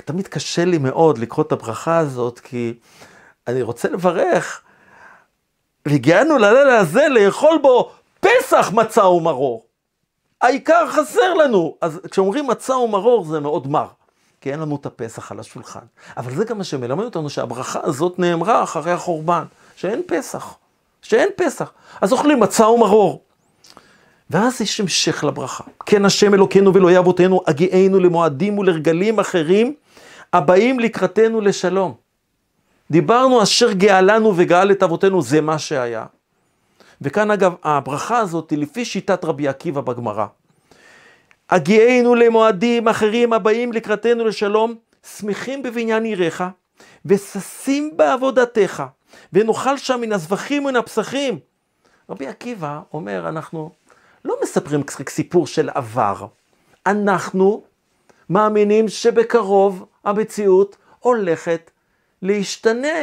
תמיד 0.04 0.28
קשה 0.28 0.64
לי 0.64 0.78
מאוד 0.78 1.18
לקרוא 1.18 1.44
את 1.46 1.52
הברכה 1.52 1.98
הזאת, 1.98 2.40
כי 2.40 2.74
אני 3.46 3.62
רוצה 3.62 3.88
לברך, 3.88 4.62
והגיענו 5.86 6.38
ללילה 6.38 6.78
הזה 6.78 7.08
לאכול 7.08 7.58
בו 7.62 7.90
פסח 8.20 8.70
מצה 8.74 9.06
ומרור. 9.06 9.64
העיקר 10.42 10.86
חסר 10.90 11.34
לנו. 11.34 11.76
אז 11.80 12.00
כשאומרים 12.10 12.46
מצה 12.46 12.76
ומרור 12.76 13.24
זה 13.24 13.40
מאוד 13.40 13.66
מר, 13.66 13.86
כי 14.40 14.52
אין 14.52 14.60
לנו 14.60 14.76
את 14.76 14.86
הפסח 14.86 15.32
על 15.32 15.40
השולחן. 15.40 15.80
אבל 16.16 16.34
זה 16.34 16.44
גם 16.44 16.58
מה 16.58 16.64
שמלמד 16.64 17.04
אותנו 17.04 17.30
שהברכה 17.30 17.80
הזאת 17.82 18.18
נאמרה 18.18 18.62
אחרי 18.62 18.92
החורבן, 18.92 19.44
שאין 19.76 20.02
פסח, 20.06 20.54
שאין 21.02 21.28
פסח. 21.36 21.72
אז 22.00 22.12
אוכלים 22.12 22.40
מצה 22.40 22.68
ומרור. 22.68 23.22
ואז 24.30 24.60
יש 24.60 24.80
המשך 24.80 25.24
לברכה. 25.24 25.64
כן 25.86 26.04
השם 26.04 26.34
אלוקינו 26.34 26.74
ואלוהי 26.74 26.98
אבותינו, 26.98 27.40
הגיענו 27.46 28.00
למועדים 28.00 28.58
ולרגלים 28.58 29.20
אחרים 29.20 29.74
הבאים 30.32 30.80
לקראתנו 30.80 31.40
לשלום. 31.40 31.94
דיברנו 32.90 33.42
אשר 33.42 33.72
גאלנו 33.72 34.32
וגאל 34.36 34.70
את 34.70 34.82
אבותינו, 34.82 35.22
זה 35.22 35.40
מה 35.40 35.58
שהיה. 35.58 36.06
וכאן 37.00 37.30
אגב, 37.30 37.54
הברכה 37.64 38.18
הזאת 38.18 38.50
היא 38.50 38.58
לפי 38.58 38.84
שיטת 38.84 39.24
רבי 39.24 39.48
עקיבא 39.48 39.80
בגמרא. 39.80 40.26
הגיענו 41.50 42.14
למועדים 42.14 42.88
אחרים 42.88 43.32
הבאים 43.32 43.72
לקראתנו 43.72 44.24
לשלום, 44.24 44.74
שמחים 45.16 45.62
בבניין 45.62 46.04
עיריך, 46.04 46.44
וששים 47.06 47.92
בעבודתך, 47.96 48.82
ונאכל 49.32 49.76
שם 49.76 50.00
מן 50.00 50.12
הזבחים 50.12 50.64
ומן 50.64 50.76
הפסחים. 50.76 51.38
רבי 52.10 52.26
עקיבא 52.26 52.80
אומר, 52.92 53.28
אנחנו 53.28 53.70
לא 54.24 54.36
מספרים 54.42 54.82
סיפור 55.08 55.46
של 55.46 55.70
עבר, 55.74 56.26
אנחנו 56.86 57.62
מאמינים 58.30 58.88
שבקרוב 58.88 59.84
המציאות 60.08 60.76
הולכת 61.00 61.70
להשתנה, 62.22 62.98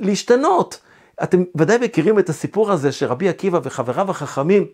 להשתנות. 0.00 0.80
אתם 1.22 1.44
ודאי 1.56 1.78
מכירים 1.78 2.18
את 2.18 2.28
הסיפור 2.28 2.72
הזה 2.72 2.92
שרבי 2.92 3.28
עקיבא 3.28 3.60
וחבריו 3.62 4.10
החכמים 4.10 4.66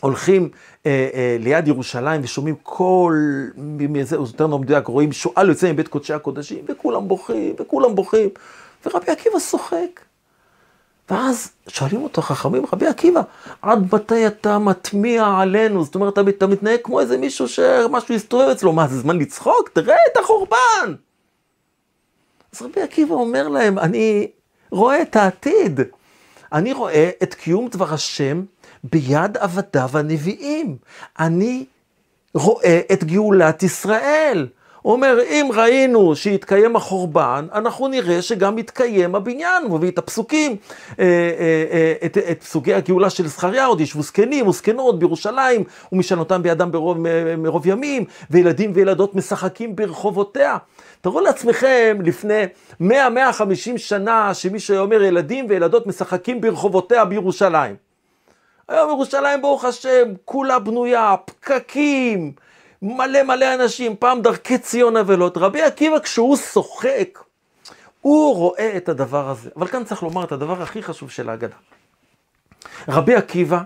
הולכים 0.00 0.48
אה, 0.86 1.08
אה, 1.14 1.36
ליד 1.40 1.68
ירושלים 1.68 2.20
ושומעים 2.24 2.54
קול, 2.62 3.50
מזה, 3.56 4.16
או 4.16 4.22
יותר 4.22 4.46
לא 4.46 4.58
מדויק, 4.58 4.86
רואים 4.86 5.12
שועל 5.12 5.48
יוצא 5.48 5.72
מבית 5.72 5.88
קודשי 5.88 6.12
הקודשים, 6.12 6.64
וכולם 6.68 7.08
בוכים, 7.08 7.54
וכולם 7.58 7.94
בוכים, 7.94 8.28
ורבי 8.86 9.12
עקיבא 9.12 9.38
צוחק. 9.38 10.00
ואז 11.10 11.52
שואלים 11.68 12.02
אותו 12.02 12.22
חכמים, 12.22 12.64
רבי 12.72 12.86
עקיבא, 12.86 13.20
עד 13.62 13.94
מתי 13.94 14.26
אתה 14.26 14.58
מטמיע 14.58 15.26
עלינו? 15.40 15.84
זאת 15.84 15.94
אומרת, 15.94 16.18
אתה, 16.18 16.46
מתנהג 16.46 16.78
כמו 16.84 17.00
איזה 17.00 17.18
מישהו 17.18 17.48
שמשהו 17.48 18.14
יסתובב 18.14 18.48
אצלו, 18.48 18.72
מה, 18.72 18.88
זה 18.88 19.00
זמן 19.00 19.18
לצחוק? 19.18 19.68
תראה 19.72 19.96
את 20.12 20.16
החורבן! 20.16 20.94
אז 22.52 22.62
רבי 22.62 22.80
עקיבא 22.82 23.14
אומר 23.14 23.48
להם, 23.48 23.78
אני 23.78 24.30
רואה 24.70 25.02
את 25.02 25.16
העתיד. 25.16 25.80
אני 26.52 26.72
רואה 26.72 27.10
את 27.22 27.34
קיום 27.34 27.68
דבר 27.68 27.94
השם 27.94 28.42
ביד 28.84 29.36
עבדיו 29.36 29.90
הנביאים. 29.92 30.76
אני 31.18 31.64
רואה 32.34 32.80
את 32.92 33.04
גאולת 33.04 33.62
ישראל. 33.62 34.46
הוא 34.88 34.94
אומר, 34.94 35.18
אם 35.28 35.50
ראינו 35.54 36.16
שהתקיים 36.16 36.76
החורבן, 36.76 37.46
אנחנו 37.54 37.88
נראה 37.88 38.22
שגם 38.22 38.58
יתקיים 38.58 39.14
הבניין. 39.14 39.62
הוא 39.62 39.78
מביא 39.78 39.90
את 39.90 39.98
הפסוקים, 39.98 40.56
אה, 40.98 41.04
אה, 41.04 41.64
אה, 41.70 41.94
את, 42.06 42.18
את 42.18 42.42
פסוקי 42.42 42.74
הגאולה 42.74 43.10
של 43.10 43.26
זכריה, 43.26 43.66
עוד 43.66 43.80
ישבו 43.80 44.02
זקנים 44.02 44.46
וזקנות 44.46 44.98
בירושלים, 44.98 45.64
ומשענותם 45.92 46.42
בידם 46.42 46.70
ברוב, 46.70 46.98
מרוב 47.38 47.66
ימים, 47.66 48.04
וילדים 48.30 48.72
וילדות 48.74 49.14
משחקים 49.14 49.76
ברחובותיה. 49.76 50.56
תראו 51.00 51.20
לעצמכם 51.20 51.98
לפני 52.04 52.42
100-150 52.82 52.84
שנה, 53.76 54.34
שמישהו 54.34 54.74
היה 54.74 54.80
אומר, 54.80 55.02
ילדים 55.02 55.46
וילדות 55.48 55.86
משחקים 55.86 56.40
ברחובותיה 56.40 57.04
בירושלים. 57.04 57.76
היום 58.68 58.90
ירושלים, 58.90 59.42
ברוך 59.42 59.64
השם, 59.64 60.12
כולה 60.24 60.58
בנויה, 60.58 61.14
פקקים. 61.24 62.32
מלא 62.82 63.22
מלא 63.22 63.54
אנשים, 63.54 63.96
פעם 63.96 64.22
דרכי 64.22 64.58
ציון 64.58 64.96
אבלות. 64.96 65.36
רבי 65.36 65.62
עקיבא 65.62 65.98
כשהוא 65.98 66.36
שוחק, 66.36 67.18
הוא 68.00 68.36
רואה 68.36 68.76
את 68.76 68.88
הדבר 68.88 69.30
הזה. 69.30 69.50
אבל 69.56 69.66
כאן 69.66 69.84
צריך 69.84 70.02
לומר 70.02 70.24
את 70.24 70.32
הדבר 70.32 70.62
הכי 70.62 70.82
חשוב 70.82 71.10
של 71.10 71.28
ההגדה. 71.28 71.56
רבי 72.88 73.14
עקיבא 73.14 73.60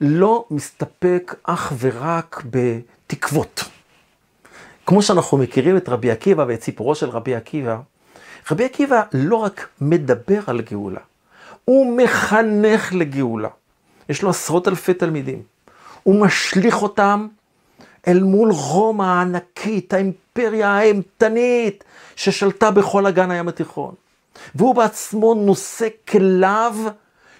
לא 0.00 0.44
מסתפק 0.50 1.34
אך 1.42 1.72
ורק 1.78 2.42
בתקוות. 2.50 3.64
כמו 4.86 5.02
שאנחנו 5.02 5.38
מכירים 5.38 5.76
את 5.76 5.88
רבי 5.88 6.10
עקיבא 6.10 6.44
ואת 6.48 6.62
סיפורו 6.62 6.94
של 6.94 7.08
רבי 7.08 7.34
עקיבא, 7.34 7.78
רבי 8.50 8.64
עקיבא 8.64 9.02
לא 9.12 9.36
רק 9.36 9.68
מדבר 9.80 10.40
על 10.46 10.60
גאולה, 10.60 11.00
הוא 11.64 11.96
מחנך 11.96 12.92
לגאולה. 12.92 13.48
יש 14.08 14.22
לו 14.22 14.30
עשרות 14.30 14.68
אלפי 14.68 14.94
תלמידים. 14.94 15.42
הוא 16.02 16.20
משליך 16.20 16.82
אותם 16.82 17.28
אל 18.08 18.22
מול 18.22 18.50
רומא 18.52 19.02
הענקית, 19.02 19.92
האימפריה 19.92 20.68
האימתנית, 20.68 21.84
ששלטה 22.16 22.70
בכל 22.70 23.06
אגן 23.06 23.30
הים 23.30 23.48
התיכון. 23.48 23.94
והוא 24.54 24.74
בעצמו 24.74 25.34
נושא 25.34 25.88
כליו 26.08 26.76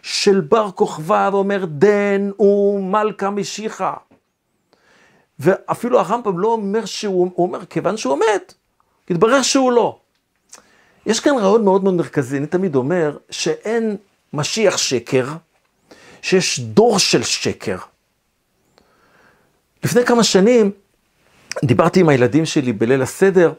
של 0.02 0.40
בר 0.40 0.70
כוכבא 0.70 1.30
ואומר, 1.32 1.64
דן 1.64 2.30
ומלכה 2.38 3.30
משיחה. 3.30 3.94
ואפילו 5.38 6.00
הרמב"ם 6.00 6.38
לא 6.38 6.48
אומר 6.48 6.84
שהוא, 6.84 7.30
הוא 7.34 7.46
אומר, 7.46 7.66
כיוון 7.66 7.96
שהוא 7.96 8.18
מת, 8.18 8.54
התברר 9.10 9.42
שהוא 9.42 9.72
לא. 9.72 9.98
יש 11.06 11.20
כאן 11.20 11.32
רעיון 11.38 11.64
מאוד 11.64 11.84
מאוד 11.84 11.94
מרכזי, 11.94 12.38
אני 12.38 12.46
תמיד 12.46 12.76
אומר 12.76 13.16
שאין 13.30 13.96
משיח 14.32 14.76
שקר, 14.76 15.26
שיש 16.22 16.60
דור 16.60 16.98
של 16.98 17.22
שקר. 17.22 17.76
לפני 19.84 20.04
כמה 20.04 20.24
שנים 20.24 20.70
דיברתי 21.64 22.00
עם 22.00 22.08
הילדים 22.08 22.46
שלי 22.46 22.72
בליל 22.72 23.02
הסדר, 23.02 23.52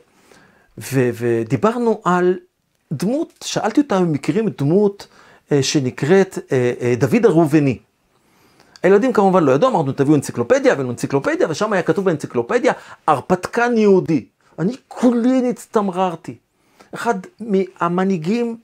ו- 0.77 1.09
ודיברנו 1.13 2.01
על 2.03 2.37
דמות, 2.91 3.33
שאלתי 3.43 3.81
אותם 3.81 3.95
אם 3.95 4.11
מכירים 4.11 4.49
דמות 4.57 5.07
אה, 5.51 5.63
שנקראת 5.63 6.39
אה, 6.51 6.73
אה, 6.81 6.93
דוד 6.97 7.25
הראובני. 7.25 7.77
הילדים 8.83 9.13
כמובן 9.13 9.43
לא 9.43 9.51
ידעו, 9.51 9.69
אמרנו 9.69 9.91
תביאו 9.91 10.15
אנציקלופדיה, 10.15 10.73
הבאנו 10.73 10.89
אנציקלופדיה, 10.89 11.47
ושם 11.49 11.73
היה 11.73 11.81
כתוב 11.81 12.05
באנציקלופדיה, 12.05 12.73
הרפתקן 13.07 13.77
יהודי. 13.77 14.25
אני 14.59 14.73
כולי 14.87 15.41
נצטמררתי. 15.41 16.35
אחד 16.93 17.15
מהמנהיגים 17.39 18.57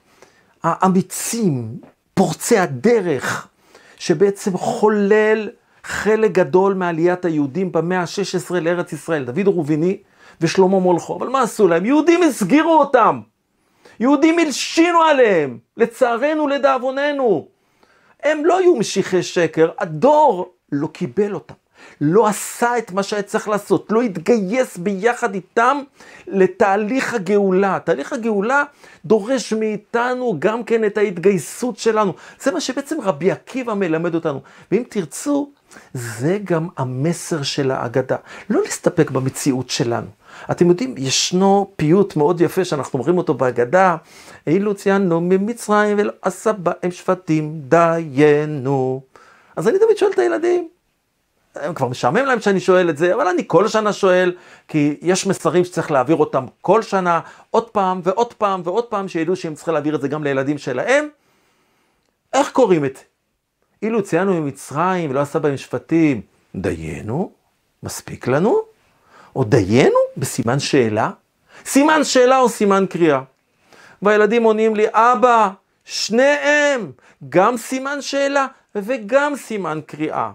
האמיצים, 0.63 1.78
פורצי 2.13 2.58
הדרך, 2.58 3.48
שבעצם 3.98 4.58
חולל 4.58 5.50
חלק 5.88 6.32
גדול 6.32 6.74
מעליית 6.74 7.26
היהודים 7.26 7.71
במאה 7.71 8.00
ה-16 8.00 8.54
לארץ 8.54 8.93
ישראל, 8.93 9.24
דוד 9.24 9.48
רוביני 9.48 9.98
ושלמה 10.41 10.80
מולכו. 10.80 11.17
אבל 11.17 11.28
מה 11.28 11.41
עשו 11.41 11.67
להם? 11.67 11.86
יהודים 11.86 12.24
הסגירו 12.24 12.80
אותם. 12.80 13.21
יהודים 14.00 14.39
הלשינו 14.39 15.02
עליהם, 15.02 15.58
לצערנו, 15.78 16.48
לדאבוננו. 16.48 17.48
הם 18.24 18.45
לא 18.45 18.58
היו 18.58 18.76
משיחי 18.76 19.24
שקר, 19.24 19.69
הדור 19.80 20.54
לא 20.71 20.88
קיבל 20.88 21.34
אותם. 21.34 21.54
לא 22.02 22.28
עשה 22.28 22.78
את 22.78 22.91
מה 22.91 23.04
שהיה 23.04 23.21
צריך 23.21 23.48
לעשות, 23.48 23.91
לא 23.91 24.02
התגייס 24.02 24.78
ביחד 24.78 25.34
איתם 25.34 25.82
לתהליך 26.28 27.13
הגאולה. 27.13 27.80
תהליך 27.80 28.13
הגאולה 28.13 28.63
דורש 29.06 29.54
מאיתנו 29.54 30.36
גם 30.39 30.63
כן 30.63 30.86
את 30.86 30.98
ההתגייסות 30.98 31.78
שלנו. 31.78 32.13
זה 32.39 32.52
מה 32.52 32.62
שבעצם 32.62 33.02
רבי 33.02 33.32
עקיבא 33.32 33.74
מלמד 33.74 34.15
אותנו. 34.15 34.41
ואם 34.71 34.84
תרצו, 34.89 35.52
זה 35.93 36.38
גם 36.43 36.67
המסר 36.77 37.43
של 37.43 37.71
ההגדה. 37.71 38.15
לא 38.49 38.61
להסתפק 38.61 39.11
במציאות 39.11 39.69
שלנו. 39.69 40.07
אתם 40.51 40.69
יודעים, 40.69 40.95
ישנו 40.97 41.71
פיוט 41.75 42.15
מאוד 42.15 42.41
יפה 42.41 42.65
שאנחנו 42.65 42.99
אומרים 42.99 43.17
אותו 43.17 43.33
בהגדה, 43.33 43.95
אילו 44.47 44.75
ציינו 44.75 45.21
ממצרים 45.21 45.97
ולא 45.99 46.11
עשה 46.21 46.51
בהם 46.51 46.91
שבטים 46.91 47.53
דיינו. 47.67 49.01
אז 49.55 49.67
אני 49.67 49.79
תמיד 49.79 49.97
שואל 49.97 50.11
את 50.11 50.19
הילדים, 50.19 50.67
הם 51.55 51.73
כבר 51.73 51.88
משעמם 51.88 52.25
להם 52.25 52.39
שאני 52.39 52.59
שואל 52.59 52.89
את 52.89 52.97
זה, 52.97 53.15
אבל 53.15 53.27
אני 53.27 53.43
כל 53.47 53.67
שנה 53.67 53.93
שואל, 53.93 54.35
כי 54.67 54.97
יש 55.01 55.27
מסרים 55.27 55.65
שצריך 55.65 55.91
להעביר 55.91 56.15
אותם 56.15 56.45
כל 56.61 56.81
שנה, 56.81 57.19
עוד 57.49 57.69
פעם 57.69 58.01
ועוד 58.03 58.33
פעם 58.33 58.61
ועוד 58.63 58.85
פעם, 58.85 59.07
שידעו 59.07 59.35
שהם 59.35 59.55
צריכים 59.55 59.73
להעביר 59.73 59.95
את 59.95 60.01
זה 60.01 60.07
גם 60.07 60.23
לילדים 60.23 60.57
שלהם. 60.57 61.07
איך 62.33 62.51
קוראים 62.51 62.85
את 62.85 62.99
אילו 63.86 64.04
ציינו 64.04 64.41
ממצרים 64.41 65.10
ולא 65.10 65.19
עשה 65.19 65.39
בהם 65.39 65.58
שפטים, 65.58 66.21
דיינו, 66.56 67.32
מספיק 67.84 68.28
לנו? 68.28 68.62
או 69.36 69.43
דיינו 69.43 69.98
בסימן 70.17 70.60
שאלה? 70.60 71.12
סימן 71.65 72.04
שאלה 72.04 72.39
או 72.39 72.50
סימן 72.50 72.86
קריאה? 72.89 73.21
והילדים 74.02 74.43
עונים 74.43 74.76
לי, 74.76 74.86
אבא, 74.91 75.50
שניהם, 75.86 76.91
גם 77.30 77.58
סימן 77.58 78.02
שאלה 78.02 78.48
וגם 78.76 79.36
סימן 79.36 79.80
קריאה. 79.86 80.32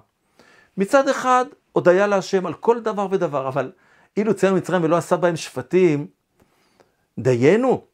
מצד 0.76 1.08
אחד, 1.08 1.44
הודיה 1.72 2.06
להשם 2.06 2.46
על 2.46 2.54
כל 2.54 2.80
דבר 2.80 3.06
ודבר, 3.10 3.48
אבל 3.48 3.72
אילו 4.16 4.34
ציינו 4.34 4.56
מצרים 4.56 4.84
ולא 4.84 4.96
עשה 4.96 5.16
בהם 5.16 5.36
שפטים, 5.36 6.06
דיינו. 7.18 7.84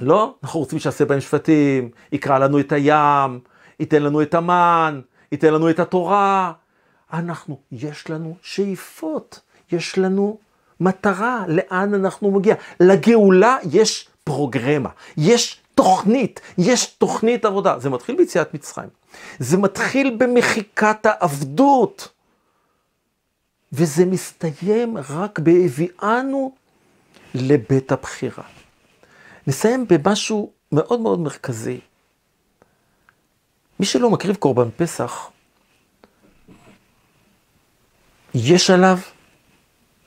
לא, 0.00 0.34
אנחנו 0.42 0.60
רוצים 0.60 0.78
שיעשה 0.78 1.04
בהם 1.04 1.20
שפטים, 1.20 1.90
יקרא 2.12 2.38
לנו 2.38 2.60
את 2.60 2.72
הים, 2.72 3.40
ייתן 3.80 4.02
לנו 4.02 4.22
את 4.22 4.34
המן, 4.34 5.00
ייתן 5.32 5.54
לנו 5.54 5.70
את 5.70 5.80
התורה. 5.80 6.52
אנחנו, 7.12 7.58
יש 7.72 8.10
לנו 8.10 8.36
שאיפות, 8.42 9.40
יש 9.72 9.98
לנו 9.98 10.38
מטרה, 10.80 11.44
לאן 11.48 11.94
אנחנו 11.94 12.30
מגיע. 12.30 12.54
לגאולה 12.80 13.56
יש 13.70 14.08
פרוגרמה, 14.24 14.90
יש 15.16 15.60
תוכנית, 15.74 16.40
יש 16.58 16.86
תוכנית 16.86 17.44
עבודה. 17.44 17.78
זה 17.78 17.90
מתחיל 17.90 18.16
ביציאת 18.16 18.54
מצרים, 18.54 18.88
זה 19.38 19.58
מתחיל 19.58 20.16
במחיקת 20.18 21.06
העבדות, 21.06 22.08
וזה 23.72 24.04
מסתיים 24.04 24.96
רק 25.08 25.38
בהביאנו 25.38 26.52
לבית 27.34 27.92
הבחירה. 27.92 28.44
נסיים 29.46 29.86
במשהו 29.88 30.50
מאוד 30.72 31.00
מאוד 31.00 31.20
מרכזי. 31.20 31.80
מי 33.80 33.86
שלא 33.86 34.10
מקריב 34.10 34.36
קורבן 34.36 34.68
פסח, 34.76 35.30
יש 38.34 38.70
עליו 38.70 38.98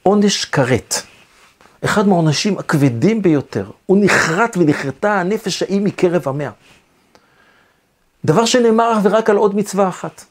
עונש 0.03 0.45
כרת. 0.45 0.95
אחד 1.85 2.07
מהעונשים 2.07 2.57
הכבדים 2.57 3.21
ביותר. 3.21 3.71
הוא 3.85 3.97
נחרט 4.01 4.57
ונחרטה 4.57 5.19
הנפש 5.19 5.63
ההיא 5.63 5.81
מקרב 5.81 6.27
עמיה. 6.27 6.51
דבר 8.25 8.45
שנאמר 8.45 8.93
אך 8.93 8.99
ורק 9.03 9.29
על 9.29 9.37
עוד 9.37 9.55
מצווה 9.55 9.87
אחת. 9.87 10.25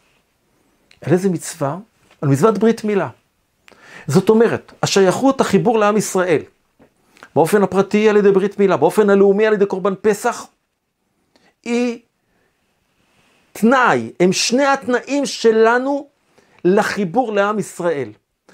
על 1.01 1.12
איזה 1.12 1.29
מצווה? 1.29 1.77
על 2.22 2.29
מצוות 2.29 2.59
ברית 2.59 2.85
מילה. 2.85 3.09
זאת 4.07 4.29
אומרת, 4.29 4.72
השייכות, 4.83 5.40
החיבור 5.40 5.79
לעם 5.79 5.96
ישראל, 5.96 6.42
באופן 7.35 7.62
הפרטי 7.62 8.09
על 8.09 8.16
ידי 8.16 8.33
ברית 8.33 8.59
מילה, 8.59 8.77
באופן 8.77 9.11
הלאומי 9.11 9.46
על 9.46 9.53
ידי 9.53 9.66
קורבן 9.66 9.94
פסח, 10.03 10.46
היא 11.64 11.98
תנאי, 13.61 14.12
הם 14.21 14.33
שני 14.33 14.64
התנאים 14.64 15.27
שלנו 15.27 16.09
לחיבור 16.64 17.33
לעם 17.33 17.59
ישראל. 17.59 18.12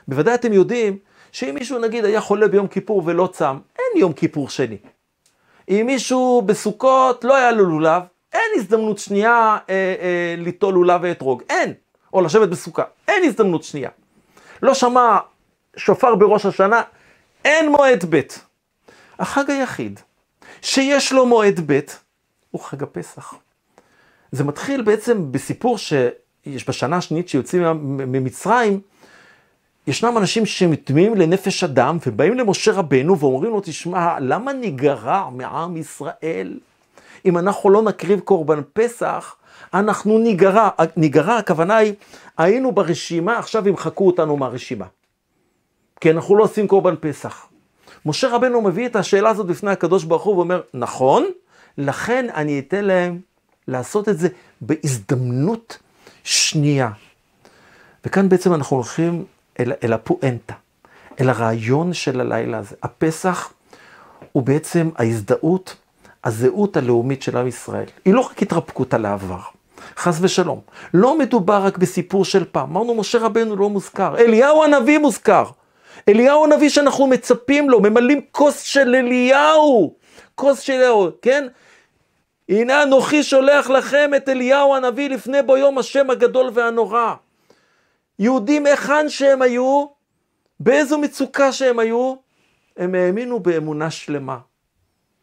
בוודאי 0.09 0.35
אתם 0.35 0.53
יודעים 0.53 0.99
שאם 1.33 1.55
מישהו 1.55 1.79
נגיד 1.79 2.05
היה 2.05 2.21
חולה 2.21 2.49
ביום 2.49 2.67
כיפור 2.67 3.03
ולא 3.05 3.29
צם, 3.33 3.59
אין 3.79 4.01
יום 4.01 4.13
כיפור 4.13 4.49
שני. 4.49 4.77
אם 5.69 5.83
מישהו 5.87 6.43
בסוכות 6.47 7.25
לא 7.25 7.37
היה 7.37 7.53
לו 7.53 7.65
לולב, 7.65 8.03
אין 8.33 8.51
הזדמנות 8.57 8.99
שנייה 8.99 9.59
אה, 9.71 9.75
אה, 10.01 10.35
ליטול 10.39 10.75
לולב 10.75 11.01
ואתרוג, 11.03 11.43
אין. 11.51 11.73
או 12.13 12.21
לשבת 12.21 12.49
בסוכה, 12.49 12.85
אין 13.09 13.25
הזדמנות 13.25 13.65
שנייה. 13.65 13.91
לא 14.63 14.75
שמע 14.75 15.19
שופר 15.77 16.15
בראש 16.15 16.47
השנה, 16.47 16.83
אין 17.45 17.69
מועד 17.69 18.05
ב'. 18.11 18.21
החג 19.19 19.51
היחיד 19.51 20.01
שיש 20.63 21.13
לו 21.13 21.27
מועד 21.27 21.61
ב', 21.67 21.81
הוא 22.51 22.61
חג 22.61 22.83
הפסח. 22.83 23.35
זה 24.35 24.45
מתחיל 24.45 24.83
בעצם 24.83 25.33
בסיפור 25.33 25.79
שיש 25.79 26.69
בשנה 26.69 26.97
השנית 26.97 27.29
שיוצאים 27.29 27.63
ממצרים, 28.13 28.81
ישנם 29.87 30.19
אנשים 30.19 30.47
שמטמאים 30.47 31.15
לנפש 31.15 31.65
אדם 31.65 31.99
ובאים 32.07 32.35
למשה 32.35 32.73
רבנו 32.73 33.19
ואומרים 33.19 33.53
לו, 33.53 33.61
תשמע, 33.61 34.21
למה 34.21 34.53
ניגרע 34.53 35.31
מעם 35.31 35.77
ישראל? 35.77 36.59
אם 37.27 37.39
אנחנו 37.39 37.71
לא 37.71 37.83
נקריב 37.83 38.21
קורבן 38.21 38.61
פסח, 38.73 39.37
אנחנו 39.75 40.19
ניגרע. 40.19 40.69
ניגרע, 40.97 41.37
הכוונה 41.37 41.77
היא, 41.77 41.95
היינו 42.39 42.73
ברשימה, 42.73 43.39
עכשיו 43.39 43.69
ימחקו 43.69 44.07
אותנו 44.07 44.37
מהרשימה. 44.37 44.87
כי 46.01 46.11
אנחנו 46.11 46.37
לא 46.37 46.45
עושים 46.45 46.69
קורבן 46.69 46.95
פסח. 47.01 47.47
משה 48.07 48.29
רבנו 48.29 48.61
מביא 48.61 48.87
את 48.87 48.97
השאלה 48.97 49.31
הזאת 49.31 49.47
בפני 49.47 49.71
הקדוש 49.71 50.05
ברוך 50.05 50.23
הוא 50.23 50.37
ואומר, 50.37 50.61
נכון, 50.75 51.25
לכן 51.79 52.27
אני 52.35 52.59
אתן 52.59 52.85
להם 52.85 53.21
לעשות 53.69 54.09
את 54.09 54.19
זה 54.19 54.29
בהזדמנות 54.61 55.79
שנייה. 56.25 56.91
וכאן 58.05 58.29
בעצם 58.29 58.55
אנחנו 58.55 58.77
הולכים 58.77 59.25
אל, 59.61 59.73
אל 59.85 59.93
הפואנטה, 59.93 60.55
אל 61.21 61.29
הרעיון 61.29 61.93
של 61.93 62.21
הלילה 62.21 62.59
הזה. 62.59 62.77
הפסח 62.83 63.53
הוא 64.33 64.43
בעצם 64.43 64.91
ההזדהות, 64.97 65.77
הזהות 66.25 66.77
הלאומית 66.77 67.23
של 67.23 67.37
עם 67.37 67.47
ישראל. 67.47 67.87
היא 68.05 68.15
לא 68.15 68.21
רק 68.21 68.43
התרפקות 68.43 68.95
על 68.95 69.07
העבר, 69.07 69.41
חס 69.97 70.19
ושלום. 70.21 70.61
לא 70.95 71.19
מדובר 71.19 71.65
רק 71.65 71.79
בסיפור 71.79 72.25
של 72.25 72.45
פעם. 72.53 72.71
אמרנו, 72.71 72.95
משה 72.95 73.19
רבנו 73.19 73.57
לא 73.57 73.71
מוזכר, 73.71 74.19
אליהו 74.19 74.65
הנביא 74.65 74.99
מוזכר. 74.99 75.45
אליהו 76.09 76.45
הנביא 76.45 76.69
שאנחנו 76.69 77.07
מצפים 77.07 77.71
לו, 77.71 77.81
ממלאים 77.81 78.21
כוס 78.31 78.61
של 78.61 78.95
אליהו, 78.95 79.95
כוס 80.35 80.61
של 80.61 80.73
אליהו, 80.73 81.09
כן? 81.23 81.47
הנה 82.49 82.83
אנוכי 82.83 83.23
שולח 83.23 83.71
לכם 83.71 84.11
את 84.17 84.29
אליהו 84.29 84.75
הנביא 84.75 85.11
לפני 85.11 85.43
בו 85.43 85.57
יום 85.57 85.79
השם 85.79 86.11
הגדול 86.11 86.51
והנורא. 86.55 87.15
יהודים 88.19 88.67
היכן 88.67 89.09
שהם 89.09 89.43
היו, 89.43 89.87
באיזו 90.61 90.99
מצוקה 90.99 91.53
שהם 91.53 91.79
היו, 91.79 92.15
הם 92.77 92.95
האמינו 92.95 93.41
באמונה 93.41 93.91
שלמה. 93.91 94.39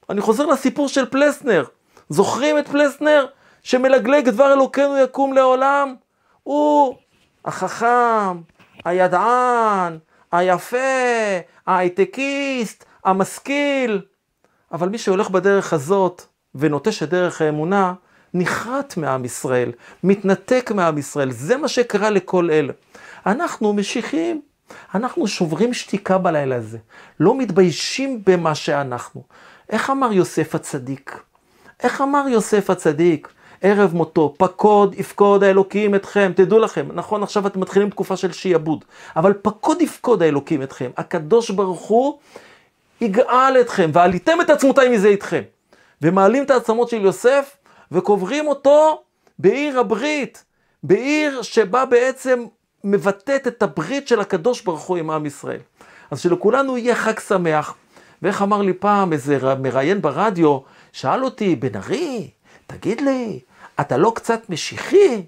אני 0.09 0.21
חוזר 0.21 0.45
לסיפור 0.45 0.87
של 0.87 1.05
פלסנר. 1.05 1.65
זוכרים 2.09 2.57
את 2.57 2.67
פלסנר? 2.67 3.25
שמלגלג 3.63 4.29
דבר 4.29 4.53
אלוקינו 4.53 4.97
יקום 4.97 5.33
לעולם? 5.33 5.95
הוא 6.43 6.95
החכם, 7.45 8.41
הידען, 8.85 9.97
היפה, 10.31 10.77
ההייטקיסט, 11.67 12.85
המשכיל. 13.05 14.01
אבל 14.71 14.89
מי 14.89 14.97
שהולך 14.97 15.29
בדרך 15.29 15.73
הזאת 15.73 16.21
ונוטש 16.55 17.03
את 17.03 17.09
דרך 17.09 17.41
האמונה, 17.41 17.93
נחרט 18.33 18.97
מעם 18.97 19.25
ישראל, 19.25 19.71
מתנתק 20.03 20.71
מעם 20.75 20.97
ישראל. 20.97 21.31
זה 21.31 21.57
מה 21.57 21.67
שקרה 21.67 22.09
לכל 22.09 22.49
אלה. 22.51 22.73
אנחנו 23.25 23.73
משיחיים, 23.73 24.41
אנחנו 24.95 25.27
שוברים 25.27 25.73
שתיקה 25.73 26.17
בלילה 26.17 26.55
הזה, 26.55 26.77
לא 27.19 27.37
מתביישים 27.37 28.21
במה 28.25 28.55
שאנחנו. 28.55 29.23
איך 29.69 29.89
אמר 29.89 30.13
יוסף 30.13 30.55
הצדיק? 30.55 31.23
איך 31.83 32.01
אמר 32.01 32.25
יוסף 32.27 32.69
הצדיק? 32.69 33.33
ערב 33.61 33.95
מותו, 33.95 34.33
פקוד 34.37 34.95
יפקוד 34.97 35.43
האלוקים 35.43 35.95
אתכם, 35.95 36.31
תדעו 36.35 36.59
לכם, 36.59 36.87
נכון 36.93 37.23
עכשיו 37.23 37.47
אתם 37.47 37.59
מתחילים 37.59 37.89
תקופה 37.89 38.17
של 38.17 38.31
שיעבוד, 38.31 38.85
אבל 39.15 39.33
פקוד 39.41 39.81
יפקוד 39.81 40.21
האלוקים 40.21 40.63
אתכם, 40.63 40.91
הקדוש 40.97 41.49
ברוך 41.49 41.81
הוא 41.81 42.19
יגאל 43.01 43.61
אתכם, 43.61 43.89
ועליתם 43.93 44.41
את 44.41 44.49
עצמותיי 44.49 44.89
מזה 44.89 45.07
איתכם. 45.07 45.41
ומעלים 46.01 46.43
את 46.43 46.51
העצמות 46.51 46.89
של 46.89 47.01
יוסף, 47.01 47.57
וקוברים 47.91 48.47
אותו 48.47 49.03
בעיר 49.39 49.79
הברית, 49.79 50.45
בעיר 50.83 51.41
שבה 51.41 51.85
בעצם 51.85 52.45
מבטאת 52.83 53.47
את 53.47 53.63
הברית 53.63 54.07
של 54.07 54.19
הקדוש 54.19 54.61
ברוך 54.61 54.81
הוא 54.81 54.97
עם 54.97 55.09
עם 55.09 55.25
ישראל. 55.25 55.59
אז 56.11 56.19
שלכולנו 56.19 56.77
יהיה 56.77 56.95
חג 56.95 57.19
שמח. 57.19 57.75
ואיך 58.21 58.41
אמר 58.41 58.61
לי 58.61 58.73
פעם 58.73 59.13
איזה 59.13 59.55
מראיין 59.55 60.01
ברדיו, 60.01 60.59
שאל 60.91 61.23
אותי, 61.23 61.55
בן 61.55 61.75
ארי, 61.75 62.29
תגיד 62.67 63.01
לי, 63.01 63.39
אתה 63.79 63.97
לא 63.97 64.11
קצת 64.15 64.49
משיחי? 64.49 65.23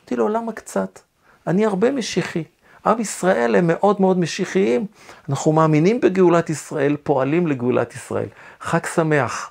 אמרתי 0.00 0.16
לו, 0.16 0.28
למה 0.28 0.52
קצת? 0.52 0.98
אני 1.46 1.66
הרבה 1.66 1.90
משיחי. 1.90 2.44
עם 2.86 3.00
ישראל 3.00 3.56
הם 3.56 3.66
מאוד 3.66 4.00
מאוד 4.00 4.18
משיחיים. 4.18 4.86
אנחנו 5.28 5.52
מאמינים 5.52 6.00
בגאולת 6.00 6.50
ישראל, 6.50 6.96
פועלים 7.02 7.46
לגאולת 7.46 7.94
ישראל. 7.94 8.28
חג 8.60 8.86
שמח. 8.94 9.50